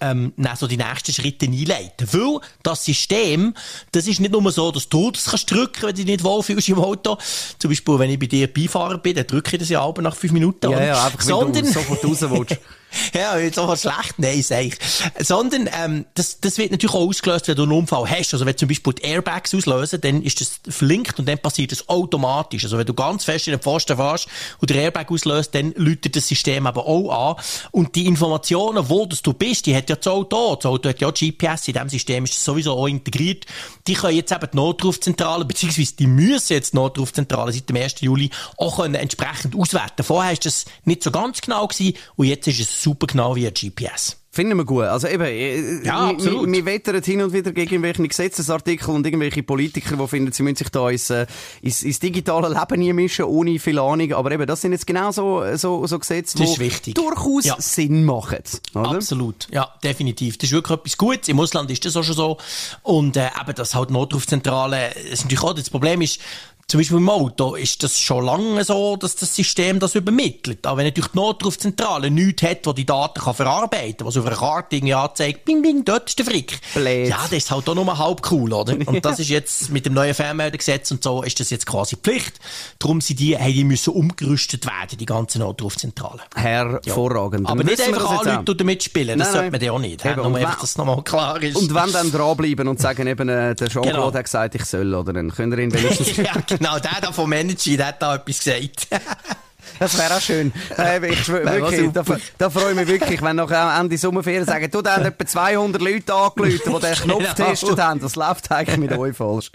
ähm, 0.00 0.32
dann 0.36 0.56
so 0.56 0.66
die 0.66 0.76
nächsten 0.76 1.12
Schritte 1.12 1.46
einleiten. 1.46 2.08
Weil 2.12 2.40
das 2.62 2.84
System, 2.84 3.54
das 3.92 4.06
ist 4.06 4.20
nicht 4.20 4.32
nur 4.32 4.52
so, 4.52 4.70
dass 4.70 4.88
du 4.88 5.10
das 5.10 5.24
kannst 5.26 5.50
drücken, 5.50 5.82
wenn 5.82 5.90
du 5.90 5.94
dich 5.94 6.06
nicht 6.06 6.24
wohlfühlst 6.24 6.68
im 6.68 6.78
Auto. 6.78 7.18
Zum 7.58 7.70
Beispiel, 7.70 7.98
wenn 7.98 8.10
ich 8.10 8.18
bei 8.18 8.26
dir 8.26 8.52
Beifahrer 8.52 8.98
bin, 8.98 9.16
dann 9.16 9.26
drücke 9.26 9.56
ich 9.56 9.60
das 9.60 9.68
ja 9.68 9.80
auch 9.80 9.96
nach 9.98 10.16
fünf 10.16 10.32
Minuten. 10.32 10.70
Ja, 10.70 10.82
ja, 10.82 11.04
einfach, 11.04 11.20
Sondern, 11.20 11.54
wenn 11.54 11.64
du 11.64 11.72
sofort 11.72 12.04
raus 12.04 12.20
willst. 12.20 12.60
ja, 13.14 13.38
jetzt 13.38 13.58
auch 13.58 13.76
schlecht, 13.76 14.18
nein, 14.18 14.42
sag 14.42 14.64
ich. 14.64 14.74
Sondern, 15.18 15.68
ähm, 15.72 16.06
das, 16.14 16.40
das 16.40 16.58
wird 16.58 16.70
natürlich 16.70 16.94
auch 16.94 17.08
ausgelöst, 17.08 17.48
wenn 17.48 17.56
du 17.56 17.62
einen 17.62 17.72
Unfall 17.72 18.08
hast. 18.08 18.32
Also 18.32 18.46
wenn 18.46 18.56
zum 18.56 18.68
Beispiel 18.68 18.92
die 18.94 19.02
Airbags 19.02 19.54
auslösen, 19.54 20.00
dann 20.00 20.22
ist 20.22 20.40
das 20.40 20.60
verlinkt 20.68 21.18
und 21.18 21.28
dann 21.28 21.38
passiert 21.38 21.72
das 21.72 21.88
automatisch. 21.88 22.64
Also 22.64 22.78
wenn 22.78 22.86
du 22.86 22.94
ganz 22.94 23.24
fest 23.24 23.46
in 23.48 23.52
den 23.52 23.60
Pfosten 23.60 23.96
fährst 23.96 24.28
und 24.58 24.70
der 24.70 24.82
Airbag 24.82 25.10
auslöst, 25.10 25.54
dann 25.54 25.72
läutet 25.76 26.16
das 26.16 26.28
System 26.28 26.66
aber 26.66 26.86
auch 26.86 27.36
an. 27.36 27.44
Und 27.70 27.94
die 27.94 28.06
Informationen, 28.06 28.88
wo 28.88 29.06
das 29.06 29.22
du 29.22 29.32
bist, 29.32 29.66
die 29.66 29.74
hat 29.74 29.88
ja 29.88 29.96
das 29.96 30.06
Auto. 30.06 30.56
Das 30.56 30.66
Auto 30.66 30.88
hat 30.88 31.00
ja 31.00 31.10
GPS, 31.10 31.68
in 31.68 31.74
diesem 31.74 31.88
System 31.88 32.24
ist 32.24 32.36
das 32.36 32.44
sowieso 32.44 32.72
auch 32.72 32.86
integriert. 32.86 33.46
Die 33.86 33.94
können 33.94 34.16
jetzt 34.16 34.32
eben 34.32 34.48
die 34.52 34.56
Notrufzentrale, 34.56 35.44
beziehungsweise 35.44 35.96
die 35.96 36.06
müssen 36.06 36.52
jetzt 36.52 36.72
die 36.72 36.76
Notrufzentrale 36.76 37.52
seit 37.52 37.68
dem 37.68 37.76
1. 37.76 38.00
Juli 38.00 38.30
auch 38.56 38.76
können 38.76 38.94
entsprechend 38.94 39.56
auswerten. 39.56 40.02
Vorher 40.02 40.32
war 40.32 40.38
das 40.42 40.64
nicht 40.84 41.02
so 41.02 41.10
ganz 41.10 41.40
genau 41.40 41.66
gewesen 41.66 41.96
und 42.16 42.26
jetzt 42.26 42.46
ist 42.46 42.60
es 42.60 42.81
super 42.82 43.06
genau 43.06 43.36
wie 43.36 43.46
ein 43.46 43.54
GPS. 43.54 44.16
Finden 44.34 44.56
wir 44.56 44.64
gut. 44.64 44.84
Also 44.84 45.08
eben, 45.08 45.24
äh, 45.24 45.84
Ja, 45.84 46.06
wir- 46.06 46.14
absolut. 46.14 46.46
Wir, 46.46 46.52
wir 46.54 46.64
wettern 46.64 47.02
hin 47.02 47.20
und 47.20 47.34
wieder 47.34 47.52
gegen 47.52 47.70
irgendwelche 47.84 48.08
Gesetzesartikel 48.08 48.88
und 48.88 49.04
irgendwelche 49.04 49.42
Politiker, 49.42 49.94
die 49.96 50.08
finden, 50.08 50.32
sie 50.32 50.42
müssen 50.42 50.56
sich 50.56 50.70
da 50.70 50.88
ins, 50.88 51.10
äh, 51.10 51.26
ins, 51.60 51.82
ins 51.82 51.98
digitale 52.00 52.48
Leben 52.48 52.80
nie 52.80 52.92
mischen, 52.94 53.26
ohne 53.26 53.58
viel 53.58 53.78
Ahnung. 53.78 54.14
Aber 54.14 54.30
eben, 54.32 54.46
das 54.46 54.62
sind 54.62 54.72
jetzt 54.72 54.86
genau 54.86 55.12
so, 55.12 55.44
so, 55.56 55.86
so 55.86 55.98
Gesetze, 55.98 56.38
die 56.38 56.94
durchaus 56.94 57.44
Ja. 57.44 57.56
Sinn 57.58 58.04
machen. 58.06 58.38
Oder? 58.74 58.92
Absolut, 58.92 59.48
ja, 59.52 59.68
definitiv. 59.84 60.38
Das 60.38 60.48
ist 60.48 60.52
wirklich 60.54 60.78
etwas 60.78 60.96
Gutes. 60.96 61.28
Im 61.28 61.38
Ausland 61.38 61.70
ist 61.70 61.84
das 61.84 61.94
auch 61.98 62.02
schon 62.04 62.16
so. 62.16 62.38
Und 62.82 63.18
äh, 63.18 63.26
eben, 63.38 63.54
das 63.54 63.74
halt 63.74 63.90
Notrufzentrale, 63.90 64.92
das 64.94 65.04
ist 65.04 65.22
natürlich 65.24 65.44
auch 65.44 65.52
das 65.54 65.68
Problem 65.68 66.00
ist, 66.00 66.20
zum 66.68 66.80
Beispiel 66.80 66.96
im 66.96 67.08
Auto 67.10 67.54
ist 67.54 67.82
das 67.82 67.98
schon 68.00 68.24
lange 68.24 68.64
so, 68.64 68.96
dass 68.96 69.14
das 69.16 69.34
System 69.34 69.78
das 69.78 69.94
übermittelt. 69.94 70.66
Aber 70.66 70.78
wenn 70.78 70.86
natürlich 70.86 71.10
die 71.10 71.16
Notrufzentrale 71.18 72.10
nichts 72.10 72.42
hat, 72.42 72.60
wo 72.64 72.72
die 72.72 72.86
Daten 72.86 73.20
kann 73.20 73.34
verarbeiten 73.34 73.98
kann, 73.98 74.06
was 74.06 74.16
auf 74.16 74.24
einer 74.26 74.36
Karte 74.36 74.76
irgendwie 74.76 74.94
anzeigt, 74.94 75.44
bing, 75.44 75.60
bing, 75.60 75.84
dort 75.84 76.08
ist 76.08 76.18
der 76.18 76.24
Frick. 76.26 76.58
Blöd. 76.74 77.08
Ja, 77.08 77.18
das 77.22 77.32
ist 77.32 77.50
halt 77.50 77.68
auch 77.68 77.74
nur 77.74 77.98
halb 77.98 78.22
cool, 78.30 78.52
oder? 78.54 78.74
Und 78.86 79.04
das 79.04 79.18
ist 79.18 79.28
jetzt 79.28 79.70
mit 79.70 79.84
dem 79.84 79.92
neuen 79.92 80.14
Fernmeldegesetz 80.14 80.90
und 80.90 81.04
so, 81.04 81.22
ist 81.22 81.38
das 81.40 81.50
jetzt 81.50 81.66
quasi 81.66 81.96
Pflicht. 81.96 82.40
Darum 82.78 83.00
sind 83.02 83.20
die, 83.20 83.36
hey, 83.36 83.52
die 83.52 83.64
müssen 83.64 83.90
umgerüstet 83.92 84.64
werden, 84.64 84.96
die 84.98 85.04
ganzen 85.06 85.40
Notrufzentralen. 85.40 86.20
Hervorragend. 86.34 87.48
Aber 87.48 87.58
Dann 87.64 87.66
nicht 87.66 87.78
wir 87.78 87.86
einfach 87.88 88.18
das 88.18 88.26
anrufen 88.28 88.48
und 88.48 88.60
damit 88.60 88.82
spielen. 88.82 89.18
Das 89.18 89.28
Nein, 89.28 89.34
sollte 89.36 89.50
man 89.52 89.60
ja 89.60 89.72
auch 89.72 89.78
nicht. 89.78 90.04
Eben, 90.04 90.16
nur 90.16 90.24
wenn- 90.26 90.36
einfach, 90.36 90.60
dass 90.60 90.70
es 90.70 90.78
nochmal 90.78 91.02
klar 91.02 91.42
ist. 91.42 91.56
Und 91.56 91.74
wenn 91.74 91.92
dann 91.92 92.10
dranbleiben 92.12 92.68
und 92.68 92.80
sagen 92.80 93.06
eben, 93.06 93.28
äh, 93.28 93.54
der 93.54 93.68
Jean-Claude 93.68 93.90
Genau. 93.92 94.12
hat 94.14 94.24
gesagt, 94.24 94.54
ich 94.54 94.64
soll, 94.64 94.94
oder 94.94 95.12
dann 95.12 95.30
könnt 95.32 95.52
ihr 95.54 95.58
ihn 95.58 95.72
wenigstens... 95.74 96.16
ja, 96.16 96.32
genau, 96.46 96.61
der 96.62 97.00
da 97.00 97.12
vom 97.12 97.32
Energy, 97.32 97.76
der 97.76 97.86
hat 97.88 98.02
da 98.02 98.14
etwas 98.14 98.38
gesagt. 98.38 98.88
Das 99.78 99.98
wäre 99.98 100.16
auch 100.16 100.20
schön. 100.20 100.52
Äh, 100.78 101.06
ich 101.12 101.28
wirklich, 101.28 101.90
da, 101.92 102.04
da 102.38 102.50
freue 102.50 102.70
ich 102.70 102.76
mich 102.76 102.88
wirklich, 102.88 103.22
wenn 103.22 103.36
nach 103.36 103.78
Ende 103.80 103.96
Sommerferien 103.98 104.44
sagen, 104.44 104.70
du, 104.70 104.82
da 104.82 104.96
haben 104.96 105.04
etwa 105.06 105.26
200 105.26 105.82
Leute 105.82 106.14
angerufen, 106.14 106.60
die 106.66 106.70
den 106.80 106.94
Knopf 106.94 107.02
Genau. 107.02 107.18
getestet 107.34 107.78
haben. 107.80 108.00
Das 108.00 108.16
läuft 108.16 108.50
eigentlich 108.52 108.78
mit 108.78 108.92
euch 108.98 109.16
falsch. 109.16 109.50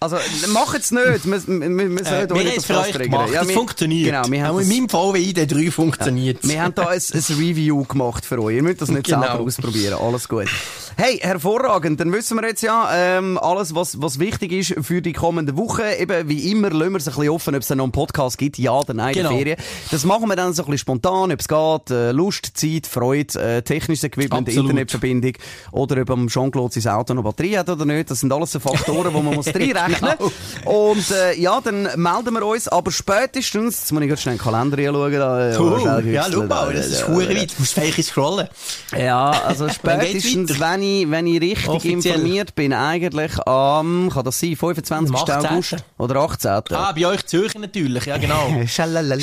Also, 0.00 0.16
macht 0.48 0.78
es 0.80 0.90
nicht. 0.90 1.24
Wir, 1.24 1.46
wir, 1.46 1.90
wir, 1.90 2.00
Äh, 2.00 2.04
sollten 2.04 2.34
wir 2.34 2.42
euch 2.44 2.54
das 2.56 2.66
triggern. 2.66 3.02
gemacht. 3.02 3.30
Ja, 3.32 3.40
das 3.40 3.48
wir- 3.48 3.54
funktioniert. 3.56 4.06
Genau, 4.06 4.30
wir 4.30 4.42
haben 4.44 4.54
Auch 4.54 4.58
das- 4.60 4.68
in 4.68 4.76
meinem 4.76 4.88
VW 4.88 5.18
ID3 5.20 5.70
funktioniert 5.70 6.38
wir 6.42 6.62
haben 6.62 6.74
da 6.74 6.88
ein, 6.88 7.00
ein 7.12 7.24
Review 7.38 7.84
gemacht 7.84 8.24
für 8.24 8.40
euch. 8.42 8.56
Ihr 8.56 8.62
müsst 8.62 8.80
das 8.82 8.90
nicht 8.90 9.04
Genau. 9.06 9.20
selber 9.22 9.40
ausprobieren. 9.40 9.98
Alles 10.00 10.28
gut. 10.28 10.46
Hey, 10.96 11.18
hervorragend. 11.18 12.00
Dann 12.00 12.12
wissen 12.12 12.36
wir 12.40 12.48
jetzt 12.48 12.62
ja, 12.62 12.88
ähm, 12.92 13.38
alles, 13.38 13.74
was, 13.74 14.00
was 14.02 14.18
wichtig 14.18 14.52
ist 14.52 14.74
für 14.86 15.00
die 15.02 15.12
kommenden 15.12 15.56
Wochen. 15.56 15.82
Eben, 15.98 16.28
wie 16.28 16.50
immer, 16.50 16.70
lassen 16.70 16.92
wir 16.92 16.98
es 16.98 17.06
ein 17.08 17.14
bisschen 17.14 17.28
offen, 17.30 17.54
ob 17.54 17.62
es 17.62 17.70
noch 17.70 17.82
einen 17.84 17.92
Podcast 17.92 18.38
gibt. 18.38 18.58
Ja 18.58 18.72
oder 18.72 18.94
nein, 18.94 19.14
in 19.14 19.22
Genau. 19.22 19.30
Ferien. 19.38 19.58
Das 19.90 20.04
machen 20.04 20.28
wir 20.28 20.36
dann 20.36 20.52
so 20.52 20.62
ein 20.62 20.66
bisschen 20.66 20.78
spontan, 20.78 21.32
ob 21.32 21.40
es 21.40 21.48
geht. 21.48 21.90
Äh, 21.90 22.12
Lust, 22.12 22.52
Zeit, 22.54 22.86
Freude, 22.86 23.40
äh, 23.40 23.62
technisches 23.62 24.04
Equipment, 24.04 24.48
Absolut. 24.48 24.70
Internetverbindung. 24.70 25.32
Oder 25.72 26.02
ob 26.02 26.10
am 26.10 26.28
Jean-Claude 26.28 26.80
sein 26.80 26.92
Auto 26.92 27.14
noch 27.14 27.22
Batterie 27.22 27.58
hat 27.58 27.68
oder 27.68 27.84
nicht. 27.84 28.10
Das 28.10 28.20
sind 28.20 28.32
alles 28.32 28.52
so 28.52 28.60
Faktoren, 28.60 29.14
die 29.14 29.22
man 29.22 29.34
muss 29.34 29.46
reinrechnen 29.54 30.08
Genau. 30.18 30.30
Und 30.64 31.10
äh, 31.10 31.38
ja, 31.38 31.60
dann 31.60 31.82
melden 31.96 32.34
wir 32.34 32.46
uns. 32.46 32.68
Aber 32.68 32.90
spätestens, 32.90 33.80
jetzt 33.80 33.92
muss 33.92 34.02
ich 34.02 34.08
gerade 34.08 34.20
schnell 34.20 34.34
in 34.34 34.38
den 34.38 34.44
Kalender 34.44 34.78
anschauen. 34.78 35.12
Da, 35.12 35.48
äh, 35.50 35.54
schnell 35.80 36.14
Ja, 36.14 36.26
schau 36.30 36.42
das 36.46 36.86
ist 36.86 37.08
hure 37.08 37.28
weit. 37.28 37.52
Du 37.52 37.54
musst 37.58 37.74
vielleicht 37.74 38.04
scrollen. 38.04 38.48
Ja, 38.96 39.30
also 39.30 39.68
spätestens, 39.68 40.58
wenn 40.60 40.82
ich, 40.82 41.10
wenn 41.10 41.26
ich 41.26 41.40
richtig 41.40 41.68
Offiziell. 41.68 42.14
informiert 42.14 42.54
bin, 42.54 42.72
eigentlich 42.72 43.38
am, 43.46 44.10
kann 44.12 44.24
das 44.24 44.40
sein, 44.40 44.56
25. 44.56 45.14
Am 45.14 45.22
18.. 45.22 45.46
August 45.46 45.76
oder 45.98 46.16
18. 46.16 46.50
Ah, 46.70 46.92
bei 46.92 47.06
euch 47.06 47.26
Zürcher 47.26 47.58
natürlich, 47.58 48.06
ja 48.06 48.16
genau. 48.16 48.52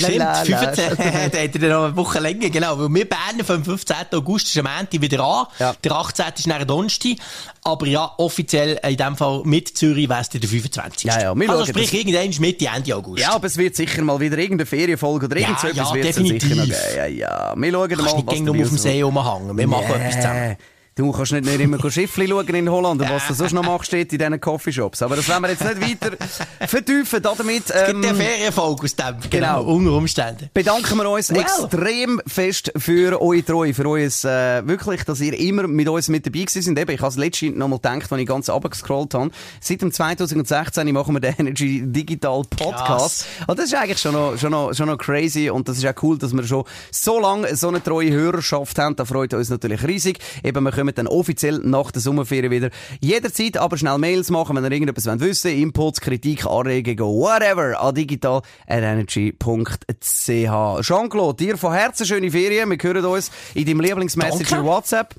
Stimmt, 0.05 0.75
15. 0.75 0.97
da 1.31 1.37
hat 1.39 1.55
er 1.55 1.69
noch 1.69 1.85
eine 1.85 1.95
Woche 1.95 2.19
länger, 2.19 2.49
genau. 2.49 2.79
Weil 2.79 2.93
wir 2.93 3.05
Berner 3.09 3.43
vom 3.45 3.63
15. 3.63 3.95
August 4.13 4.47
ist 4.47 4.57
am 4.57 4.67
Ende 4.79 5.01
wieder 5.01 5.23
an. 5.23 5.45
Ja. 5.59 5.75
Der 5.83 5.91
18. 5.91 6.25
ist 6.37 6.47
nach 6.47 6.63
Donnerstag. 6.63 7.17
Aber 7.63 7.87
ja, 7.87 8.11
offiziell 8.17 8.79
in 8.87 8.95
dem 8.97 9.15
Fall 9.17 9.41
mit 9.43 9.75
Zürich 9.77 10.07
wäre 10.07 10.21
es 10.21 10.29
der 10.29 10.39
25. 10.41 11.03
Ja, 11.05 11.19
ja, 11.21 11.35
wir 11.35 11.49
also 11.49 11.65
sprich, 11.65 11.89
das- 11.89 11.99
irgendwann 11.99 12.29
ist 12.29 12.39
Mitte, 12.39 12.67
Ende 12.73 12.95
August. 12.95 13.21
Ja, 13.23 13.33
aber 13.33 13.47
es 13.47 13.57
wird 13.57 13.75
sicher 13.75 14.01
mal 14.03 14.19
wieder 14.19 14.37
irgendeine 14.37 14.67
Ferienfolge 14.67 15.25
oder 15.25 15.37
Ja, 15.39 15.47
irgend 15.47 15.59
so 15.59 15.67
etwas 15.67 15.89
ja, 15.89 15.95
wird 15.95 16.13
sicher 16.13 16.55
noch 16.55 16.63
geben. 16.65 16.73
Ja, 16.95 17.05
ja. 17.07 17.53
Wir 17.57 17.71
schauen 17.71 17.89
Du 17.89 17.95
mal, 17.95 18.03
kannst 18.03 18.15
nicht 18.17 18.27
was 18.27 18.33
gegen 18.35 18.45
nur 18.45 18.55
auf 18.61 18.69
dem. 18.69 18.77
See 18.77 19.01
rumhängen. 19.01 19.57
Wir 19.57 19.67
machen 19.67 19.85
Nee. 19.89 19.95
etwas 19.95 20.15
zusammen. 20.15 20.57
Du 20.97 21.11
kannst 21.11 21.33
nicht, 21.33 21.43
nicht 21.43 21.59
immer 21.59 21.77
Schiffli 21.91 22.25
schauen 22.25 22.47
in 22.55 22.69
Holland 22.71 23.01
und 23.01 23.09
was 23.09 23.27
du 23.27 23.33
sonst 23.33 23.51
noch 23.51 23.65
machst, 23.65 23.87
steht 23.87 24.13
in 24.13 24.17
diesen 24.17 24.39
Coffeeshops. 24.39 25.01
Aber 25.01 25.17
das 25.17 25.27
wollen 25.27 25.41
wir 25.41 25.49
jetzt 25.49 25.61
nicht 25.65 25.81
weiter 26.01 26.15
vertiefen. 26.67 27.21
Damit, 27.21 27.69
Es 27.69 27.87
gibt 27.87 27.97
ähm, 27.97 28.03
ja 28.03 28.13
Ferienfolge 28.13 28.83
aus 28.83 28.95
dem. 28.95 29.15
genau. 29.29 29.59
Genau. 29.59 29.63
Unter 29.63 29.91
Umständen. 29.91 30.49
bedanken 30.53 30.95
wir 30.97 31.09
uns 31.09 31.31
Well. 31.31 31.41
extrem 31.41 32.21
fest 32.25 32.71
für 32.77 33.21
eure 33.21 33.43
Treue, 33.43 33.73
für 33.73 33.85
euch, 33.89 34.23
äh, 34.23 34.65
wirklich, 34.65 35.03
dass 35.03 35.19
ihr 35.19 35.37
immer 35.37 35.67
mit 35.67 35.89
uns 35.89 36.07
mit 36.07 36.25
dabei 36.27 36.39
gewesen 36.45 36.61
seid. 36.61 36.79
Eben, 36.79 36.91
ich 36.91 37.01
habe 37.01 37.09
es 37.09 37.17
letztens 37.17 37.57
noch 37.57 37.67
mal 37.67 37.75
gedacht, 37.75 38.09
als 38.09 38.21
ich 38.21 38.25
ganz 38.27 38.49
runtergescrollt 38.49 39.13
habe. 39.15 39.31
Seit 39.59 39.81
dem 39.81 39.91
2016 39.91 40.93
machen 40.93 41.13
wir 41.13 41.19
den 41.19 41.35
Energy 41.37 41.81
Digital 41.85 42.43
Podcast. 42.49 43.25
Und 43.47 43.59
das 43.59 43.65
ist 43.65 43.75
eigentlich 43.75 43.99
schon 43.99 44.13
noch, 44.13 44.37
schon 44.37 44.51
noch, 44.51 44.73
schon 44.73 44.87
noch 44.87 44.97
crazy 44.97 45.49
und 45.49 45.67
das 45.67 45.77
ist 45.77 45.85
auch 45.85 46.01
cool, 46.03 46.17
dass 46.17 46.31
wir 46.31 46.43
schon 46.47 46.63
so 46.89 47.19
lange 47.19 47.53
so 47.57 47.67
eine 47.67 47.83
treue 47.83 48.11
Hörerschaft 48.11 48.79
haben. 48.79 48.95
Da 48.95 49.03
freut 49.03 49.33
uns 49.33 49.49
natürlich 49.49 49.85
riesig. 49.85 50.19
Eben, 50.41 50.63
wir 50.63 50.84
kommen 50.85 50.95
dann 50.95 51.07
offiziell 51.07 51.59
nach 51.63 51.91
der 51.91 52.01
Sommerferien 52.01 52.51
wieder. 52.51 52.69
Jederzeit 53.01 53.57
aber 53.57 53.77
schnell 53.77 53.97
Mails 53.97 54.29
machen, 54.29 54.55
wenn 54.55 54.63
ihr 54.63 54.71
irgendetwas 54.71 55.07
wollt 55.07 55.19
wissen 55.21 55.51
Inputs, 55.51 55.99
Kritik, 55.99 56.45
Anregungen, 56.45 56.99
whatever, 56.99 57.81
an 57.81 57.95
digital.energy.ch. 57.95 60.81
Jean-Claude, 60.81 61.43
dir 61.43 61.57
von 61.57 61.73
Herzen 61.73 62.05
schöne 62.05 62.29
Ferien. 62.29 62.69
Wir 62.69 62.77
hören 62.81 63.05
uns 63.05 63.31
in 63.53 63.65
deinem 63.65 63.81
Lieblingsmessenger. 63.81 64.63
WhatsApp. 64.63 65.15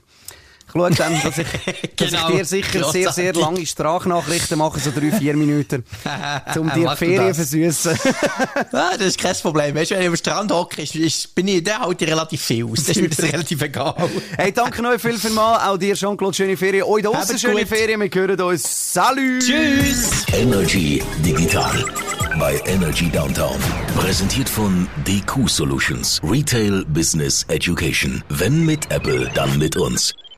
Ich 0.77 0.97
schaue 0.97 1.11
dann, 1.11 1.23
dass 1.23 1.39
ich, 1.39 1.47
dass 1.97 2.11
Genau. 2.11 2.29
ich 2.31 2.37
dir 2.37 2.45
sicher 2.45 2.91
sehr, 2.91 3.13
sehr 3.13 3.33
Grossartig. 3.33 3.41
lange 3.43 3.67
Sprachnachrichten 3.67 4.59
mache, 4.59 4.79
so 4.81 4.91
drei, 4.91 5.11
vier 5.13 5.35
Minuten, 5.37 5.85
um 6.59 6.71
dir 6.73 6.89
die 6.91 6.97
Ferien 6.97 7.35
versüßen. 7.35 7.99
Ah, 8.73 8.91
das 8.99 9.09
ist 9.09 9.19
kein 9.19 9.35
Problem. 9.37 9.75
Weißt 9.75 9.91
du, 9.91 9.95
wenn 9.95 10.03
ich 10.03 10.09
am 10.09 10.17
Strand 10.17 10.53
hocke, 10.53 10.83
bin 11.35 11.49
ich, 11.49 11.65
der 11.65 11.79
halte 11.81 12.05
ich 12.05 12.11
relativ 12.11 12.43
viel 12.43 12.65
aus. 12.65 12.85
Das 12.85 12.89
ist 12.97 13.01
mir 13.01 13.09
das 13.09 13.23
relativ 13.23 13.63
egal. 13.63 13.95
Hey, 14.37 14.53
danke 14.53 14.87
euch 14.87 15.01
viel, 15.01 15.19
viel 15.19 15.31
mal. 15.31 15.69
Auch 15.69 15.77
dir, 15.79 15.95
Jean-Claude, 15.95 16.35
schöne 16.37 16.57
Ferien. 16.57 16.85
Euch 16.85 17.03
draussen 17.03 17.19
Habt's 17.31 17.41
schöne 17.41 17.61
gut. 17.61 17.69
Ferien. 17.69 18.01
Wir 18.01 18.11
hören 18.13 18.41
uns. 18.41 18.93
Salut! 18.93 19.41
Tschüss! 19.41 20.25
Energy 20.33 21.03
Digital 21.25 21.85
bei 22.39 22.61
Energy 22.67 23.09
Downtown. 23.11 23.57
Präsentiert 23.97 24.49
von 24.49 24.87
DQ 25.07 25.49
Solutions. 25.49 26.21
Retail 26.23 26.85
Business 26.89 27.45
Education. 27.49 28.23
Wenn 28.29 28.65
mit 28.65 28.91
Apple, 28.91 29.31
dann 29.35 29.57
mit 29.59 29.77
uns. 29.77 30.13